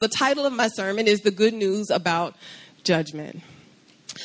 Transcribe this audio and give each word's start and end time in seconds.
The 0.00 0.08
title 0.08 0.46
of 0.46 0.54
my 0.54 0.68
sermon 0.68 1.06
is 1.06 1.20
The 1.20 1.30
Good 1.30 1.52
News 1.52 1.90
About 1.90 2.34
Judgment. 2.84 3.42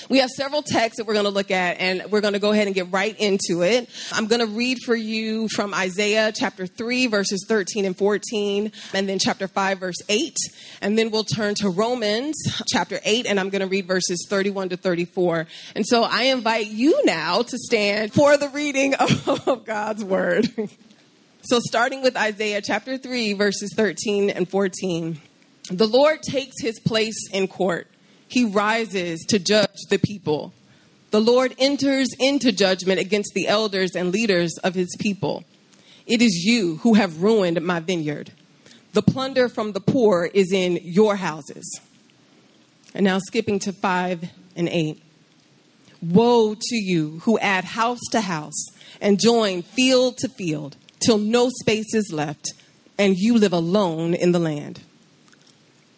We 0.08 0.20
have 0.20 0.30
several 0.30 0.62
texts 0.62 1.00
that 1.00 1.06
we're 1.06 1.16
going 1.16 1.26
to 1.26 1.32
look 1.32 1.52
at, 1.52 1.82
and 1.82 2.10
we're 2.10 2.22
going 2.22 2.32
to 2.32 2.40
go 2.40 2.54
ahead 2.54 2.68
and 2.68 2.74
get 2.74 2.94
right 2.94 3.14
into 3.20 3.62
it. 3.62 3.90
I'm 4.14 4.28
going 4.28 4.40
to 4.40 4.48
read 4.48 4.78
for 4.86 4.96
you 4.96 5.50
from 5.50 5.74
Isaiah 5.74 6.32
chapter 6.34 6.66
3, 6.66 7.08
verses 7.08 7.46
13 7.50 7.84
and 7.84 7.98
14, 7.98 8.72
and 8.94 9.10
then 9.10 9.20
chapter 9.20 9.50
5, 9.50 9.80
verse 9.80 9.98
8. 10.08 10.38
And 10.82 10.98
then 10.98 11.12
we'll 11.12 11.26
turn 11.26 11.56
to 11.56 11.68
Romans 11.68 12.38
chapter 12.72 13.02
8, 13.04 13.26
and 13.26 13.38
I'm 13.38 13.50
going 13.50 13.60
to 13.60 13.68
read 13.68 13.86
verses 13.86 14.26
31 14.30 14.70
to 14.70 14.78
34. 14.78 15.46
And 15.76 15.86
so 15.86 16.04
I 16.04 16.28
invite 16.28 16.68
you 16.68 17.04
now 17.04 17.42
to 17.42 17.58
stand 17.58 18.14
for 18.14 18.38
the 18.38 18.48
reading 18.48 18.94
of 19.46 19.66
God's 19.66 20.06
word. 20.06 20.48
So, 21.48 21.60
starting 21.60 22.02
with 22.02 22.18
Isaiah 22.18 22.60
chapter 22.60 22.98
3, 22.98 23.34
verses 23.34 23.72
13 23.76 24.32
and 24.32 24.50
14. 24.50 25.22
The 25.70 25.88
Lord 25.88 26.22
takes 26.22 26.62
his 26.62 26.80
place 26.80 27.30
in 27.32 27.48
court. 27.48 27.88
He 28.28 28.46
rises 28.46 29.22
to 29.30 29.40
judge 29.40 29.80
the 29.90 29.98
people. 29.98 30.54
The 31.12 31.22
Lord 31.22 31.56
enters 31.58 32.10
into 32.20 32.52
judgment 32.52 33.00
against 33.00 33.34
the 33.34 33.48
elders 33.48 33.96
and 33.96 34.12
leaders 34.12 34.58
of 34.64 34.76
his 34.76 34.96
people. 35.00 35.44
It 36.06 36.22
is 36.22 36.44
you 36.46 36.78
who 36.78 36.96
have 36.96 37.24
ruined 37.24 37.62
my 37.62 37.80
vineyard. 37.80 38.32
The 38.94 39.02
plunder 39.02 39.50
from 39.50 39.72
the 39.72 39.82
poor 39.82 40.30
is 40.34 40.52
in 40.52 40.80
your 40.84 41.16
houses. 41.16 41.80
And 42.94 43.04
now 43.04 43.20
skipping 43.20 43.60
to 43.60 43.74
5 43.74 44.30
and 44.56 44.70
8. 44.70 45.02
Woe 46.02 46.56
to 46.56 46.76
you 46.76 47.20
who 47.24 47.40
add 47.40 47.64
house 47.64 48.02
to 48.12 48.22
house 48.22 48.68
and 49.02 49.20
join 49.20 49.64
field 49.64 50.18
to 50.20 50.30
field 50.30 50.78
till 51.00 51.18
no 51.18 51.50
space 51.50 51.94
is 51.94 52.12
left 52.14 52.54
and 52.98 53.18
you 53.18 53.38
live 53.38 53.54
alone 53.54 54.14
in 54.14 54.32
the 54.32 54.40
land. 54.40 54.82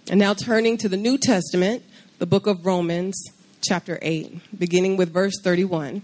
And 0.09 0.20
now 0.21 0.34
turning 0.34 0.77
to 0.77 0.88
the 0.88 0.95
New 0.95 1.17
Testament, 1.17 1.84
the 2.20 2.25
book 2.25 2.47
of 2.47 2.66
Romans, 2.66 3.21
chapter 3.61 4.00
8, 4.02 4.58
beginning 4.58 4.95
with 4.95 5.11
verse 5.11 5.33
31. 5.44 6.02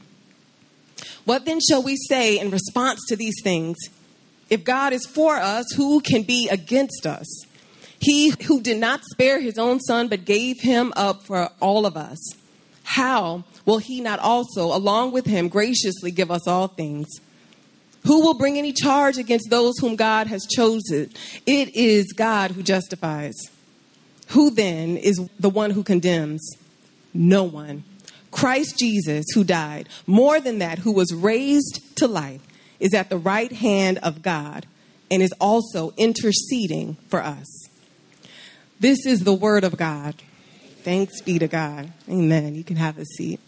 What 1.23 1.45
then 1.45 1.61
shall 1.61 1.81
we 1.81 1.95
say 1.95 2.37
in 2.37 2.51
response 2.51 2.99
to 3.07 3.15
these 3.15 3.35
things? 3.43 3.77
If 4.49 4.65
God 4.65 4.91
is 4.91 5.05
for 5.05 5.37
us, 5.37 5.65
who 5.77 6.01
can 6.01 6.23
be 6.23 6.49
against 6.49 7.07
us? 7.07 7.45
He 7.99 8.33
who 8.45 8.59
did 8.59 8.77
not 8.77 9.05
spare 9.05 9.39
his 9.39 9.57
own 9.57 9.79
son, 9.79 10.09
but 10.09 10.25
gave 10.25 10.59
him 10.59 10.91
up 10.97 11.23
for 11.25 11.49
all 11.61 11.85
of 11.85 11.95
us, 11.95 12.19
how 12.83 13.45
will 13.65 13.77
he 13.77 14.01
not 14.01 14.19
also, 14.19 14.75
along 14.75 15.13
with 15.13 15.25
him, 15.25 15.47
graciously 15.47 16.11
give 16.11 16.29
us 16.29 16.45
all 16.45 16.67
things? 16.67 17.07
Who 18.05 18.19
will 18.19 18.33
bring 18.33 18.57
any 18.57 18.73
charge 18.73 19.17
against 19.17 19.49
those 19.49 19.77
whom 19.79 19.95
God 19.95 20.27
has 20.27 20.45
chosen? 20.45 21.09
It 21.45 21.73
is 21.73 22.11
God 22.11 22.51
who 22.51 22.61
justifies. 22.61 23.33
Who 24.29 24.49
then 24.49 24.97
is 24.97 25.19
the 25.39 25.49
one 25.49 25.71
who 25.71 25.83
condemns? 25.83 26.57
No 27.13 27.43
one. 27.43 27.83
Christ 28.31 28.79
Jesus, 28.79 29.25
who 29.33 29.43
died, 29.43 29.88
more 30.07 30.39
than 30.39 30.59
that, 30.59 30.79
who 30.79 30.91
was 30.91 31.13
raised 31.13 31.81
to 31.97 32.07
life, 32.07 32.41
is 32.79 32.94
at 32.94 33.09
the 33.09 33.17
right 33.17 33.51
hand 33.51 33.99
of 33.99 34.21
God 34.21 34.66
and 35.11 35.21
is 35.21 35.33
also 35.39 35.94
interceding 35.97 36.97
for 37.07 37.21
us. 37.21 37.69
This 38.79 39.05
is 39.05 39.23
the 39.23 39.33
word 39.33 39.63
of 39.63 39.77
God. 39.77 40.16
Thanks 40.81 41.21
be 41.21 41.39
to 41.39 41.47
God. 41.47 41.94
Amen. 42.09 42.55
You 42.55 42.63
can 42.63 42.75
have 42.75 42.97
a 42.97 43.05
seat. 43.05 43.39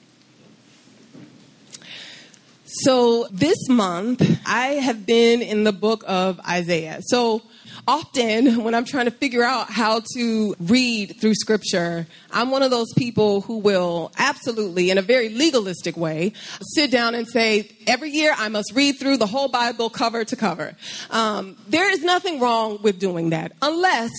So, 2.65 3.27
this 3.31 3.67
month, 3.67 4.21
I 4.45 4.67
have 4.67 5.05
been 5.05 5.41
in 5.41 5.63
the 5.63 5.71
book 5.71 6.03
of 6.07 6.39
Isaiah. 6.47 6.99
So, 7.01 7.41
often 7.87 8.63
when 8.63 8.73
I'm 8.73 8.85
trying 8.85 9.05
to 9.05 9.11
figure 9.11 9.43
out 9.43 9.69
how 9.69 10.01
to 10.15 10.55
read 10.59 11.17
through 11.19 11.35
scripture, 11.35 12.07
I'm 12.31 12.51
one 12.51 12.63
of 12.63 12.71
those 12.71 12.91
people 12.93 13.41
who 13.41 13.57
will 13.57 14.11
absolutely, 14.17 14.89
in 14.89 14.97
a 14.97 15.01
very 15.01 15.29
legalistic 15.29 15.97
way, 15.97 16.33
sit 16.73 16.91
down 16.91 17.15
and 17.15 17.27
say, 17.27 17.71
every 17.87 18.09
year 18.09 18.33
I 18.37 18.49
must 18.49 18.73
read 18.73 18.99
through 18.99 19.17
the 19.17 19.27
whole 19.27 19.47
Bible 19.47 19.89
cover 19.89 20.23
to 20.25 20.35
cover. 20.35 20.75
Um, 21.09 21.57
there 21.67 21.91
is 21.91 22.03
nothing 22.03 22.39
wrong 22.39 22.79
with 22.81 22.99
doing 22.99 23.29
that, 23.31 23.51
unless, 23.61 24.11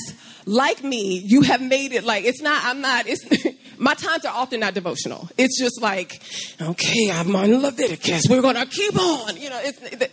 like 0.46 0.82
me, 0.82 1.22
you 1.24 1.42
have 1.42 1.60
made 1.60 1.92
it 1.92 2.04
like, 2.04 2.24
it's 2.24 2.42
not, 2.42 2.64
I'm 2.64 2.80
not, 2.80 3.06
it's, 3.06 3.24
my 3.78 3.94
times 3.94 4.24
are 4.24 4.34
often 4.34 4.60
not 4.60 4.74
devotional. 4.74 5.28
It's 5.36 5.58
just 5.58 5.80
like, 5.82 6.20
okay, 6.60 7.10
I'm 7.12 7.34
on 7.34 7.62
Leviticus. 7.62 8.24
We're 8.28 8.42
going 8.42 8.56
to 8.56 8.66
keep 8.66 8.98
on. 8.98 9.36
You 9.36 9.50
know, 9.50 9.60
it's, 9.62 10.06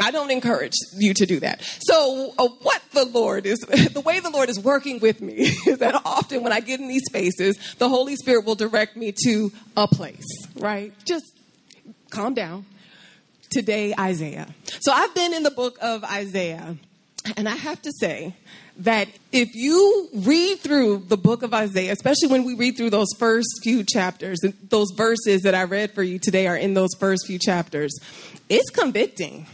I 0.00 0.10
don't 0.10 0.30
encourage 0.30 0.74
you 0.96 1.14
to 1.14 1.26
do 1.26 1.40
that. 1.40 1.62
So, 1.80 2.34
uh, 2.38 2.48
what 2.62 2.82
the 2.92 3.04
Lord 3.04 3.46
is, 3.46 3.58
the 3.92 4.00
way 4.00 4.20
the 4.20 4.30
Lord 4.30 4.48
is 4.48 4.58
working 4.60 5.00
with 5.00 5.20
me 5.20 5.34
is 5.66 5.78
that 5.78 6.00
often 6.04 6.42
when 6.42 6.52
I 6.52 6.60
get 6.60 6.80
in 6.80 6.88
these 6.88 7.04
spaces, 7.04 7.58
the 7.78 7.88
Holy 7.88 8.16
Spirit 8.16 8.44
will 8.44 8.54
direct 8.54 8.96
me 8.96 9.14
to 9.24 9.52
a 9.76 9.86
place, 9.86 10.26
right? 10.56 10.92
Just 11.04 11.26
calm 12.10 12.34
down. 12.34 12.66
Today, 13.50 13.94
Isaiah. 13.98 14.46
So, 14.80 14.92
I've 14.92 15.14
been 15.14 15.32
in 15.32 15.42
the 15.42 15.50
book 15.50 15.78
of 15.80 16.04
Isaiah, 16.04 16.76
and 17.36 17.48
I 17.48 17.54
have 17.54 17.80
to 17.82 17.92
say 17.98 18.34
that 18.80 19.08
if 19.32 19.54
you 19.54 20.08
read 20.14 20.60
through 20.60 21.04
the 21.08 21.16
book 21.16 21.42
of 21.42 21.52
Isaiah, 21.52 21.92
especially 21.92 22.28
when 22.28 22.44
we 22.44 22.54
read 22.54 22.76
through 22.76 22.90
those 22.90 23.08
first 23.18 23.48
few 23.62 23.84
chapters, 23.84 24.38
those 24.68 24.92
verses 24.94 25.42
that 25.42 25.54
I 25.54 25.64
read 25.64 25.92
for 25.92 26.02
you 26.02 26.18
today 26.18 26.46
are 26.46 26.56
in 26.56 26.74
those 26.74 26.90
first 27.00 27.26
few 27.26 27.38
chapters, 27.38 27.98
it's 28.48 28.70
convicting 28.70 29.46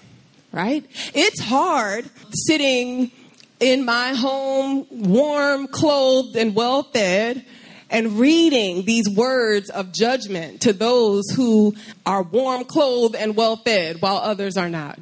right? 0.55 0.87
It's 1.15 1.41
hard 1.41 2.09
sitting 2.31 3.11
in 3.59 3.85
my 3.85 4.15
home, 4.15 4.87
warm, 4.91 5.67
clothed, 5.67 6.37
and 6.37 6.55
well 6.55 6.85
fed, 6.85 7.45
and 7.91 8.19
reading 8.19 8.85
these 8.85 9.09
words 9.09 9.69
of 9.71 9.93
judgment 9.93 10.63
to 10.63 10.73
those 10.73 11.25
who 11.31 11.75
are 12.07 12.23
warm, 12.23 12.65
clothed, 12.65 13.17
and 13.17 13.37
well 13.37 13.57
fed 13.57 14.01
while 14.01 14.17
others 14.17 14.57
are 14.57 14.71
not. 14.71 14.99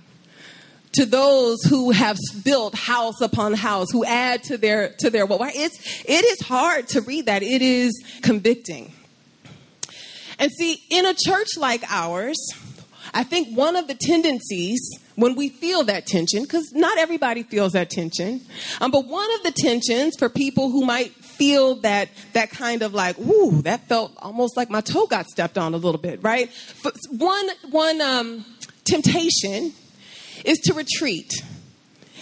To 0.92 1.06
those 1.06 1.62
who 1.64 1.90
have 1.90 2.18
built 2.44 2.74
house 2.74 3.20
upon 3.20 3.54
house, 3.54 3.90
who 3.90 4.04
add 4.04 4.42
to 4.44 4.58
their 4.58 4.94
to 4.98 5.10
their 5.10 5.26
well, 5.26 5.40
it's 5.42 6.04
it 6.04 6.24
is 6.24 6.40
hard 6.40 6.88
to 6.88 7.00
read 7.00 7.26
that. 7.26 7.42
It 7.42 7.62
is 7.62 7.92
convicting. 8.22 8.92
And 10.38 10.50
see, 10.50 10.82
in 10.90 11.06
a 11.06 11.14
church 11.14 11.56
like 11.56 11.82
ours, 11.88 12.36
I 13.14 13.22
think 13.22 13.56
one 13.56 13.76
of 13.76 13.86
the 13.86 13.94
tendencies 13.94 14.80
when 15.16 15.34
we 15.34 15.48
feel 15.48 15.84
that 15.84 16.06
tension, 16.06 16.42
because 16.42 16.72
not 16.72 16.98
everybody 16.98 17.42
feels 17.42 17.72
that 17.72 17.90
tension, 17.90 18.40
um, 18.80 18.90
but 18.90 19.06
one 19.06 19.28
of 19.34 19.42
the 19.42 19.52
tensions 19.52 20.14
for 20.18 20.28
people 20.28 20.70
who 20.70 20.84
might 20.84 21.12
feel 21.12 21.76
that 21.76 22.08
that 22.32 22.50
kind 22.50 22.82
of 22.82 22.94
like, 22.94 23.18
ooh, 23.18 23.62
that 23.62 23.88
felt 23.88 24.12
almost 24.18 24.56
like 24.56 24.70
my 24.70 24.80
toe 24.80 25.06
got 25.06 25.26
stepped 25.26 25.58
on 25.58 25.74
a 25.74 25.76
little 25.76 26.00
bit, 26.00 26.22
right? 26.22 26.50
But 26.82 26.94
one 27.10 27.48
one 27.70 28.00
um, 28.00 28.44
temptation 28.84 29.72
is 30.44 30.58
to 30.60 30.74
retreat 30.74 31.32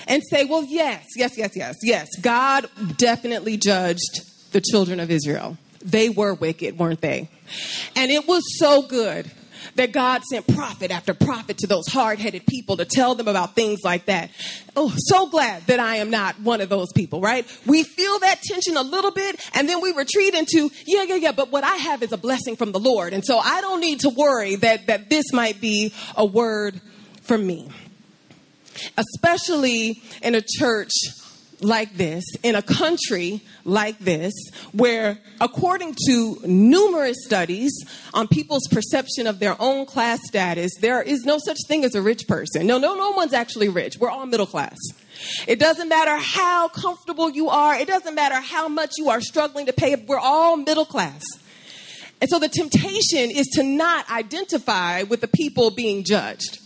and 0.06 0.23
say, 0.31 0.45
well, 0.45 0.65
yes, 0.65 1.05
yes, 1.17 1.37
yes, 1.37 1.53
yes, 1.55 1.77
yes, 1.83 2.09
God 2.21 2.69
definitely 2.97 3.56
judged 3.56 4.21
the 4.53 4.61
children 4.61 5.00
of 5.00 5.11
Israel. 5.11 5.56
They 5.83 6.09
were 6.09 6.34
wicked, 6.34 6.79
weren't 6.79 7.00
they? 7.00 7.29
And 7.97 8.11
it 8.11 8.27
was 8.27 8.43
so 8.59 8.83
good 8.83 9.31
that 9.76 9.93
God 9.93 10.22
sent 10.25 10.47
prophet 10.48 10.91
after 10.91 11.15
prophet 11.15 11.59
to 11.59 11.66
those 11.66 11.87
hard 11.87 12.19
headed 12.19 12.47
people 12.47 12.76
to 12.78 12.84
tell 12.84 13.15
them 13.15 13.28
about 13.28 13.54
things 13.54 13.81
like 13.84 14.06
that. 14.06 14.31
Oh, 14.76 14.93
so 14.97 15.28
glad 15.28 15.66
that 15.66 15.81
I 15.81 15.97
am 15.97 16.10
not 16.10 16.41
one 16.41 16.60
of 16.60 16.69
those 16.69 16.93
people, 16.93 17.21
right? 17.21 17.47
We 17.66 17.82
feel 17.82 18.19
that 18.20 18.41
tension 18.43 18.76
a 18.76 18.82
little 18.82 19.10
bit 19.10 19.41
and 19.54 19.69
then 19.69 19.81
we 19.81 19.93
retreat 19.93 20.34
into, 20.34 20.70
yeah, 20.87 21.03
yeah, 21.04 21.16
yeah, 21.16 21.32
but 21.32 21.50
what 21.50 21.65
I 21.65 21.76
have 21.76 22.03
is 22.03 22.12
a 22.12 22.19
blessing 22.19 22.56
from 22.56 22.72
the 22.72 22.81
Lord. 22.81 23.12
And 23.12 23.25
so 23.25 23.38
I 23.38 23.60
don't 23.60 23.81
need 23.81 24.00
to 24.00 24.10
worry 24.10 24.56
that, 24.56 24.87
that 24.87 25.10
this 25.10 25.32
might 25.32 25.60
be 25.60 25.93
a 26.16 26.25
word 26.25 26.81
for 27.22 27.38
me. 27.38 27.70
Especially 28.97 30.00
in 30.22 30.34
a 30.34 30.41
church 30.41 30.91
like 31.62 31.97
this, 31.97 32.25
in 32.43 32.54
a 32.54 32.62
country 32.62 33.43
like 33.65 33.98
this, 33.98 34.32
where 34.73 35.19
according 35.40 35.96
to 36.06 36.38
numerous 36.44 37.25
studies 37.25 37.73
on 38.14 38.29
people's 38.29 38.67
perception 38.69 39.26
of 39.26 39.38
their 39.38 39.56
own 39.61 39.87
class 39.87 40.20
status, 40.26 40.73
there 40.81 41.02
is 41.02 41.25
no 41.25 41.38
such 41.38 41.58
thing 41.67 41.85
as 41.85 41.94
a 41.94 42.02
rich 42.02 42.26
person. 42.29 42.67
No, 42.67 42.79
no, 42.79 42.94
no 42.94 43.11
one's 43.11 43.32
actually 43.32 43.69
rich. 43.69 43.99
We're 43.99 44.11
all 44.11 44.26
middle 44.26 44.46
class. 44.46 44.76
It 45.46 45.58
doesn't 45.58 45.88
matter 45.88 46.17
how 46.17 46.69
comfortable 46.69 47.31
you 47.31 47.49
are, 47.49 47.75
it 47.75 47.88
doesn't 47.88 48.14
matter 48.14 48.37
how 48.37 48.69
much 48.69 48.93
you 48.96 49.11
are 49.11 49.20
struggling 49.20 49.67
to 49.67 49.73
pay, 49.73 49.94
we're 49.96 50.19
all 50.19 50.56
middle 50.56 50.87
class. 50.87 51.23
And 52.20 52.29
so 52.29 52.38
the 52.38 52.49
temptation 52.49 53.31
is 53.31 53.46
to 53.55 53.62
not 53.62 54.11
identify 54.11 55.02
with 55.05 55.20
the 55.20 55.29
people 55.29 55.70
being 55.70 56.05
judged 56.05 56.60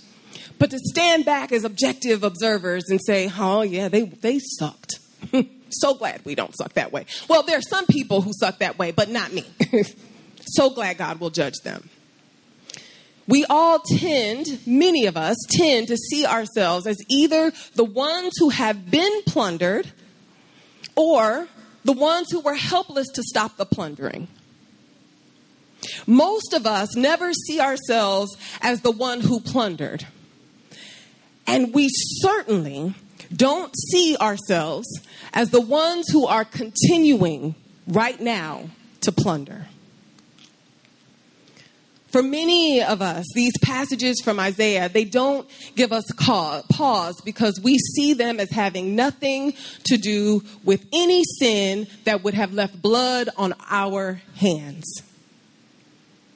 but 0.64 0.70
to 0.70 0.78
stand 0.78 1.26
back 1.26 1.52
as 1.52 1.62
objective 1.62 2.24
observers 2.24 2.84
and 2.88 2.98
say, 3.04 3.30
oh, 3.38 3.60
yeah, 3.60 3.88
they, 3.88 4.04
they 4.04 4.38
sucked. 4.38 4.98
so 5.68 5.92
glad 5.92 6.24
we 6.24 6.34
don't 6.34 6.56
suck 6.56 6.72
that 6.72 6.90
way. 6.90 7.04
Well, 7.28 7.42
there 7.42 7.58
are 7.58 7.60
some 7.60 7.84
people 7.84 8.22
who 8.22 8.32
suck 8.32 8.60
that 8.60 8.78
way, 8.78 8.90
but 8.90 9.10
not 9.10 9.30
me. 9.30 9.44
so 10.40 10.70
glad 10.70 10.96
God 10.96 11.20
will 11.20 11.28
judge 11.28 11.56
them. 11.64 11.90
We 13.28 13.44
all 13.44 13.78
tend, 13.78 14.58
many 14.64 15.04
of 15.04 15.18
us 15.18 15.36
tend 15.50 15.88
to 15.88 15.98
see 15.98 16.24
ourselves 16.24 16.86
as 16.86 16.96
either 17.10 17.52
the 17.74 17.84
ones 17.84 18.32
who 18.38 18.48
have 18.48 18.90
been 18.90 19.22
plundered 19.26 19.92
or 20.96 21.46
the 21.84 21.92
ones 21.92 22.30
who 22.30 22.40
were 22.40 22.54
helpless 22.54 23.08
to 23.08 23.22
stop 23.22 23.58
the 23.58 23.66
plundering. 23.66 24.28
Most 26.06 26.54
of 26.54 26.66
us 26.66 26.96
never 26.96 27.34
see 27.34 27.60
ourselves 27.60 28.34
as 28.62 28.80
the 28.80 28.92
one 28.92 29.20
who 29.20 29.40
plundered. 29.40 30.06
And 31.46 31.74
we 31.74 31.88
certainly 31.90 32.94
don't 33.34 33.74
see 33.90 34.16
ourselves 34.20 34.86
as 35.32 35.50
the 35.50 35.60
ones 35.60 36.06
who 36.10 36.26
are 36.26 36.44
continuing 36.44 37.54
right 37.86 38.20
now 38.20 38.68
to 39.02 39.12
plunder. 39.12 39.66
For 42.14 42.22
many 42.22 42.80
of 42.80 43.02
us, 43.02 43.26
these 43.34 43.54
passages 43.60 44.20
from 44.22 44.38
Isaiah, 44.38 44.88
they 44.88 45.04
don't 45.04 45.50
give 45.74 45.92
us 45.92 46.04
pause 46.16 47.20
because 47.24 47.60
we 47.60 47.76
see 47.76 48.14
them 48.14 48.38
as 48.38 48.50
having 48.50 48.94
nothing 48.94 49.54
to 49.86 49.96
do 49.96 50.44
with 50.62 50.86
any 50.92 51.24
sin 51.40 51.88
that 52.04 52.22
would 52.22 52.34
have 52.34 52.52
left 52.52 52.80
blood 52.80 53.30
on 53.36 53.52
our 53.68 54.22
hands. 54.36 55.02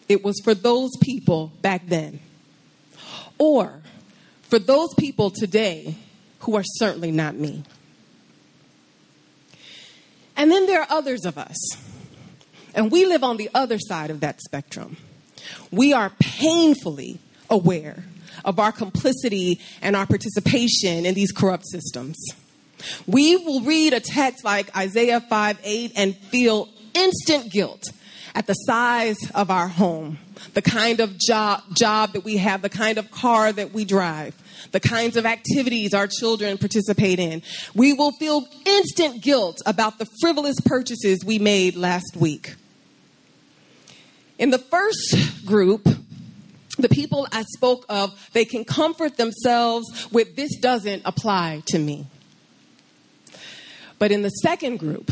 It 0.09 0.25
was 0.25 0.41
for 0.43 0.53
those 0.53 0.91
people 1.01 1.53
back 1.63 1.87
then. 1.87 2.19
Or 3.39 3.81
for 4.49 4.59
those 4.59 4.95
people 4.95 5.31
today 5.31 5.95
who 6.41 6.57
are 6.57 6.65
certainly 6.65 7.11
not 7.11 7.35
me. 7.35 7.65
And 10.37 10.51
then 10.51 10.67
there 10.67 10.81
are 10.83 10.87
others 10.91 11.25
of 11.25 11.37
us, 11.37 11.57
and 12.75 12.93
we 12.93 13.07
live 13.07 13.25
on 13.25 13.37
the 13.37 13.51
other 13.55 13.79
side 13.79 14.11
of 14.11 14.21
that 14.21 14.41
spectrum 14.41 14.97
we 15.71 15.93
are 15.93 16.11
painfully 16.19 17.19
aware 17.51 18.05
of 18.45 18.59
our 18.59 18.73
complicity 18.73 19.61
and 19.83 19.97
our 19.97 20.07
participation 20.07 21.07
in 21.07 21.15
these 21.15 21.33
corrupt 21.33 21.67
systems. 21.67 22.17
We 23.07 23.37
will 23.37 23.63
read 23.63 23.93
a 23.93 24.01
text 24.01 24.45
like 24.45 24.75
Isaiah 24.77 25.21
5 25.21 25.59
8 25.63 25.93
and 25.97 26.17
feel 26.17 26.69
instant 26.95 27.51
guilt 27.51 27.85
at 28.35 28.47
the 28.47 28.55
size 28.55 29.19
of 29.35 29.51
our 29.51 29.69
home, 29.69 30.19
the 30.55 30.63
kind 30.63 31.01
of 31.01 31.19
job, 31.19 31.63
job 31.73 32.13
that 32.13 32.25
we 32.25 32.37
have, 32.37 32.63
the 32.63 32.69
kind 32.69 32.99
of 32.99 33.11
car 33.11 33.53
that 33.53 33.73
we 33.73 33.85
drive, 33.85 34.35
the 34.73 34.81
kinds 34.81 35.17
of 35.17 35.27
activities 35.27 35.95
our 35.95 36.07
children 36.07 36.59
participate 36.59 37.19
in. 37.19 37.43
We 37.75 37.93
will 37.93 38.13
feel 38.13 38.47
instant 38.65 39.23
guilt 39.23 39.61
about 39.67 39.99
the 39.99 40.07
frivolous 40.21 40.61
purchases 40.61 41.25
we 41.25 41.39
made 41.39 41.77
last 41.77 42.17
week. 42.17 42.55
In 44.39 44.51
the 44.51 44.59
first 44.59 45.45
group, 45.45 45.89
the 46.79 46.89
people 46.89 47.27
I 47.33 47.43
spoke 47.43 47.85
of, 47.89 48.17
they 48.33 48.45
can 48.45 48.65
comfort 48.65 49.17
themselves 49.17 50.09
with 50.13 50.37
this 50.37 50.57
doesn't 50.59 51.03
apply 51.05 51.63
to 51.67 51.79
me. 51.79 52.07
But 53.99 54.13
in 54.13 54.23
the 54.23 54.29
second 54.29 54.79
group, 54.79 55.11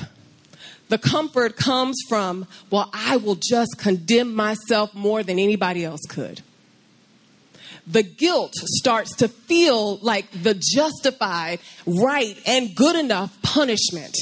the 0.89 0.99
comfort 0.99 1.57
comes 1.57 1.97
from, 2.09 2.47
well, 2.71 2.91
I 2.93 3.17
will 3.17 3.37
just 3.37 3.77
condemn 3.79 4.35
myself 4.35 4.95
more 4.95 5.23
than 5.23 5.39
anybody 5.39 5.85
else 5.85 6.03
could. 6.09 6.43
The 7.87 8.03
guilt 8.03 8.55
starts 8.55 9.15
to 9.17 9.29
feel 9.29 9.99
like 9.99 10.31
the 10.31 10.55
justified, 10.55 11.61
right, 11.87 12.37
and 12.47 12.75
good 12.75 12.97
enough 12.97 13.41
punishment 13.43 14.17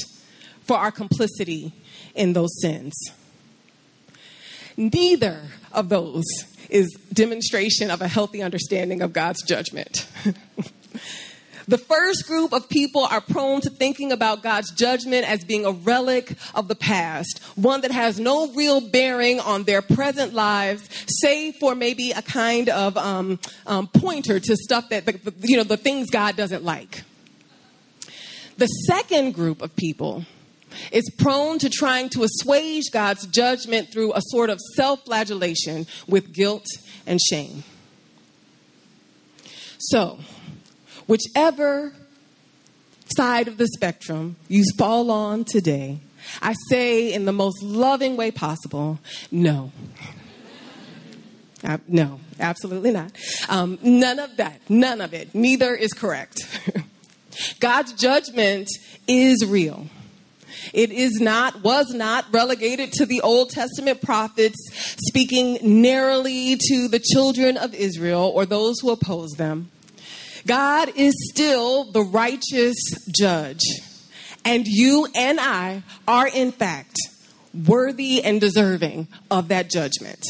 for 0.63 0.77
our 0.77 0.91
complicity 0.91 1.73
in 2.13 2.33
those 2.33 2.61
sins. 2.61 2.93
Neither 4.77 5.41
of 5.71 5.89
those 5.89 6.25
is 6.69 6.87
demonstration 7.13 7.91
of 7.91 8.01
a 8.01 8.07
healthy 8.07 8.41
understanding 8.41 9.01
of 9.01 9.13
God's 9.13 9.43
judgment. 9.43 10.07
The 11.67 11.77
first 11.77 12.27
group 12.27 12.53
of 12.53 12.69
people 12.69 13.05
are 13.05 13.21
prone 13.21 13.61
to 13.61 13.69
thinking 13.69 14.11
about 14.11 14.43
God's 14.43 14.71
judgment 14.71 15.27
as 15.27 15.43
being 15.43 15.65
a 15.65 15.71
relic 15.71 16.35
of 16.53 16.67
the 16.67 16.75
past, 16.75 17.39
one 17.55 17.81
that 17.81 17.91
has 17.91 18.19
no 18.19 18.51
real 18.53 18.81
bearing 18.81 19.39
on 19.39 19.63
their 19.63 19.81
present 19.81 20.33
lives, 20.33 20.87
save 21.07 21.55
for 21.55 21.73
maybe 21.73 22.11
a 22.11 22.21
kind 22.21 22.69
of 22.69 22.97
um, 22.97 23.39
um, 23.65 23.87
pointer 23.87 24.39
to 24.39 24.55
stuff 24.55 24.89
that, 24.89 25.07
you 25.41 25.57
know, 25.57 25.63
the 25.63 25.77
things 25.77 26.09
God 26.11 26.35
doesn't 26.35 26.63
like. 26.63 27.03
The 28.57 28.67
second 28.67 29.33
group 29.33 29.61
of 29.61 29.75
people 29.75 30.25
is 30.91 31.09
prone 31.17 31.59
to 31.59 31.69
trying 31.69 32.09
to 32.09 32.23
assuage 32.23 32.85
God's 32.91 33.25
judgment 33.27 33.91
through 33.91 34.13
a 34.13 34.21
sort 34.21 34.49
of 34.49 34.59
self 34.75 35.03
flagellation 35.05 35.87
with 36.07 36.33
guilt 36.33 36.65
and 37.05 37.19
shame. 37.19 37.63
So, 39.77 40.19
whichever 41.07 41.93
side 43.15 43.47
of 43.47 43.57
the 43.57 43.67
spectrum 43.67 44.35
you 44.47 44.63
fall 44.77 45.11
on 45.11 45.45
today, 45.45 45.99
I 46.41 46.55
say 46.69 47.13
in 47.13 47.25
the 47.25 47.33
most 47.33 47.61
loving 47.61 48.17
way 48.17 48.31
possible 48.31 48.99
no. 49.31 49.71
Uh, 51.63 51.79
no, 51.87 52.19
absolutely 52.39 52.91
not. 52.91 53.11
Um, 53.49 53.79
none 53.81 54.19
of 54.19 54.37
that, 54.37 54.61
none 54.69 55.01
of 55.01 55.15
it. 55.15 55.33
Neither 55.33 55.73
is 55.73 55.93
correct. 55.93 56.45
God's 57.59 57.93
judgment 57.93 58.69
is 59.07 59.43
real. 59.43 59.87
It 60.73 60.91
is 60.91 61.19
not, 61.19 61.63
was 61.63 61.91
not 61.93 62.25
relegated 62.31 62.91
to 62.93 63.05
the 63.05 63.21
Old 63.21 63.49
Testament 63.49 64.01
prophets 64.01 64.57
speaking 65.07 65.57
narrowly 65.81 66.57
to 66.69 66.87
the 66.87 66.99
children 66.99 67.57
of 67.57 67.73
Israel 67.73 68.31
or 68.33 68.45
those 68.45 68.79
who 68.81 68.91
oppose 68.91 69.31
them. 69.31 69.71
God 70.47 70.91
is 70.95 71.13
still 71.31 71.91
the 71.91 72.03
righteous 72.03 72.75
judge. 73.11 73.63
And 74.43 74.67
you 74.67 75.07
and 75.15 75.39
I 75.39 75.81
are, 76.07 76.27
in 76.27 76.51
fact, 76.51 76.97
worthy 77.67 78.23
and 78.23 78.39
deserving 78.39 79.07
of 79.31 79.47
that 79.47 79.69
judgment. 79.71 80.23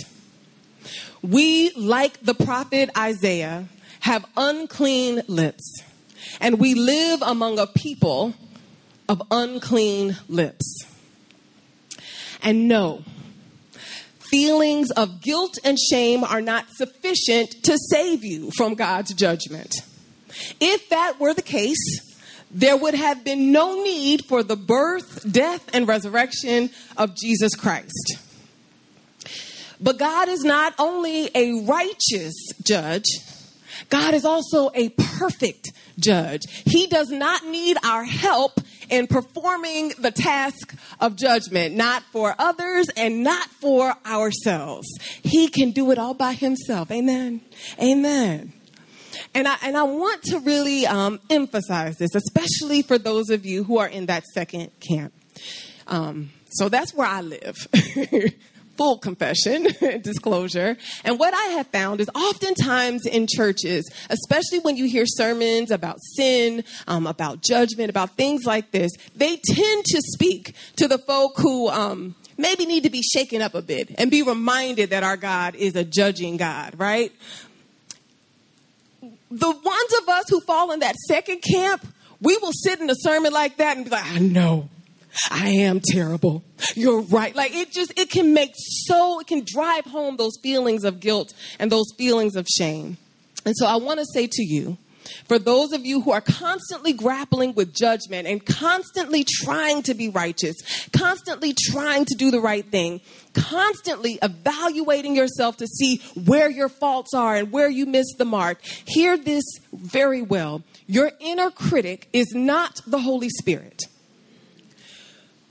We, 1.21 1.71
like 1.71 2.21
the 2.21 2.33
prophet 2.33 2.89
Isaiah, 2.97 3.65
have 4.01 4.25
unclean 4.37 5.23
lips, 5.27 5.81
and 6.39 6.59
we 6.59 6.75
live 6.75 7.21
among 7.21 7.57
a 7.59 7.65
people 7.65 8.35
of 9.09 9.21
unclean 9.31 10.15
lips. 10.29 10.85
And 12.43 12.67
no, 12.67 13.03
feelings 14.19 14.91
of 14.91 15.21
guilt 15.21 15.57
and 15.63 15.77
shame 15.79 16.23
are 16.23 16.41
not 16.41 16.65
sufficient 16.69 17.55
to 17.63 17.77
save 17.89 18.23
you 18.23 18.51
from 18.55 18.75
God's 18.75 19.13
judgment. 19.13 19.73
If 20.59 20.89
that 20.89 21.19
were 21.19 21.33
the 21.33 21.41
case, 21.41 22.01
there 22.51 22.77
would 22.77 22.93
have 22.93 23.23
been 23.23 23.51
no 23.51 23.83
need 23.83 24.25
for 24.25 24.43
the 24.43 24.55
birth, 24.55 25.29
death, 25.29 25.69
and 25.73 25.87
resurrection 25.87 26.69
of 26.95 27.15
Jesus 27.15 27.55
Christ. 27.55 28.17
But 29.81 29.99
God 29.99 30.29
is 30.29 30.43
not 30.43 30.73
only 30.79 31.29
a 31.35 31.65
righteous 31.65 32.33
judge, 32.63 33.05
God 33.89 34.13
is 34.13 34.25
also 34.25 34.71
a 34.73 34.89
perfect 34.89 35.73
judge. 35.99 36.41
He 36.65 36.87
does 36.87 37.09
not 37.09 37.45
need 37.45 37.77
our 37.83 38.03
help 38.05 38.59
in 38.89 39.07
performing 39.07 39.93
the 39.99 40.11
task 40.11 40.75
of 40.99 41.15
judgment, 41.15 41.75
not 41.75 42.03
for 42.11 42.35
others 42.37 42.87
and 42.95 43.23
not 43.23 43.47
for 43.49 43.95
ourselves. 44.05 44.87
He 45.23 45.47
can 45.47 45.71
do 45.71 45.91
it 45.91 45.97
all 45.97 46.13
by 46.13 46.33
himself. 46.33 46.91
Amen. 46.91 47.41
Amen. 47.81 48.53
And 49.35 49.47
I, 49.47 49.57
and 49.63 49.77
I 49.77 49.83
want 49.83 50.23
to 50.23 50.39
really 50.39 50.87
um, 50.87 51.19
emphasize 51.29 51.97
this, 51.97 52.15
especially 52.15 52.81
for 52.81 52.97
those 52.97 53.29
of 53.29 53.45
you 53.45 53.65
who 53.65 53.77
are 53.77 53.87
in 53.87 54.07
that 54.07 54.23
second 54.33 54.71
camp. 54.79 55.13
Um, 55.87 56.31
so 56.49 56.69
that's 56.69 56.93
where 56.93 57.07
I 57.07 57.21
live. 57.21 57.55
full 58.77 58.97
confession, 58.97 59.67
disclosure. 60.01 60.77
And 61.03 61.19
what 61.19 61.33
I 61.33 61.53
have 61.53 61.67
found 61.67 62.01
is 62.01 62.09
oftentimes 62.13 63.05
in 63.05 63.27
churches, 63.27 63.89
especially 64.09 64.59
when 64.59 64.77
you 64.77 64.85
hear 64.85 65.05
sermons 65.05 65.71
about 65.71 65.97
sin, 66.15 66.63
um, 66.87 67.07
about 67.07 67.41
judgment, 67.41 67.89
about 67.89 68.11
things 68.17 68.45
like 68.45 68.71
this, 68.71 68.91
they 69.15 69.37
tend 69.37 69.85
to 69.85 70.01
speak 70.13 70.55
to 70.77 70.87
the 70.87 70.97
folk 70.97 71.33
who 71.37 71.69
um, 71.69 72.15
maybe 72.37 72.65
need 72.65 72.83
to 72.83 72.89
be 72.89 73.01
shaken 73.01 73.41
up 73.41 73.55
a 73.55 73.61
bit 73.61 73.95
and 73.97 74.11
be 74.11 74.21
reminded 74.21 74.89
that 74.89 75.03
our 75.03 75.17
God 75.17 75.55
is 75.55 75.75
a 75.75 75.83
judging 75.83 76.37
God, 76.37 76.77
right? 76.77 77.11
The 79.35 79.51
ones 79.51 79.93
of 80.01 80.07
us 80.07 80.25
who 80.29 80.39
fall 80.39 80.71
in 80.71 80.79
that 80.79 80.95
second 81.07 81.41
camp, 81.41 81.85
we 82.21 82.37
will 82.37 82.53
sit 82.53 82.79
in 82.79 82.89
a 82.89 82.95
sermon 82.95 83.33
like 83.33 83.57
that 83.57 83.75
and 83.75 83.83
be 83.85 83.91
like, 83.91 84.05
I 84.05 84.19
know. 84.19 84.69
I 85.29 85.49
am 85.49 85.81
terrible. 85.81 86.43
You're 86.73 87.01
right. 87.01 87.35
Like 87.35 87.53
it 87.53 87.71
just, 87.71 87.97
it 87.99 88.09
can 88.09 88.33
make 88.33 88.51
so, 88.55 89.19
it 89.19 89.27
can 89.27 89.43
drive 89.45 89.85
home 89.85 90.15
those 90.15 90.37
feelings 90.41 90.85
of 90.85 91.01
guilt 91.01 91.33
and 91.59 91.69
those 91.69 91.91
feelings 91.97 92.37
of 92.37 92.47
shame. 92.47 92.97
And 93.45 93.55
so 93.57 93.65
I 93.65 93.75
want 93.75 93.99
to 93.99 94.05
say 94.05 94.27
to 94.31 94.43
you, 94.43 94.77
for 95.27 95.39
those 95.39 95.71
of 95.71 95.85
you 95.85 96.01
who 96.01 96.11
are 96.11 96.21
constantly 96.21 96.93
grappling 96.93 97.53
with 97.55 97.73
judgment 97.73 98.27
and 98.27 98.45
constantly 98.45 99.23
trying 99.23 99.83
to 99.83 99.93
be 99.93 100.09
righteous, 100.09 100.55
constantly 100.91 101.53
trying 101.53 102.05
to 102.05 102.15
do 102.15 102.31
the 102.31 102.39
right 102.41 102.65
thing, 102.65 103.01
constantly 103.33 104.19
evaluating 104.21 105.15
yourself 105.15 105.57
to 105.57 105.67
see 105.67 105.97
where 106.25 106.49
your 106.49 106.69
faults 106.69 107.13
are 107.13 107.35
and 107.35 107.51
where 107.51 107.69
you 107.69 107.85
missed 107.85 108.15
the 108.17 108.25
mark, 108.25 108.61
hear 108.63 109.17
this 109.17 109.43
very 109.73 110.21
well. 110.21 110.63
Your 110.87 111.11
inner 111.19 111.51
critic 111.51 112.07
is 112.13 112.33
not 112.33 112.81
the 112.85 112.99
Holy 112.99 113.29
Spirit. 113.29 113.83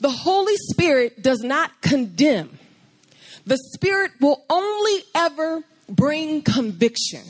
the 0.00 0.10
Holy 0.10 0.56
Spirit 0.56 1.22
does 1.22 1.40
not 1.40 1.80
condemn. 1.80 2.58
The 3.46 3.58
Spirit 3.74 4.12
will 4.20 4.42
only 4.50 5.02
ever 5.14 5.62
bring 5.88 6.42
conviction. 6.42 7.22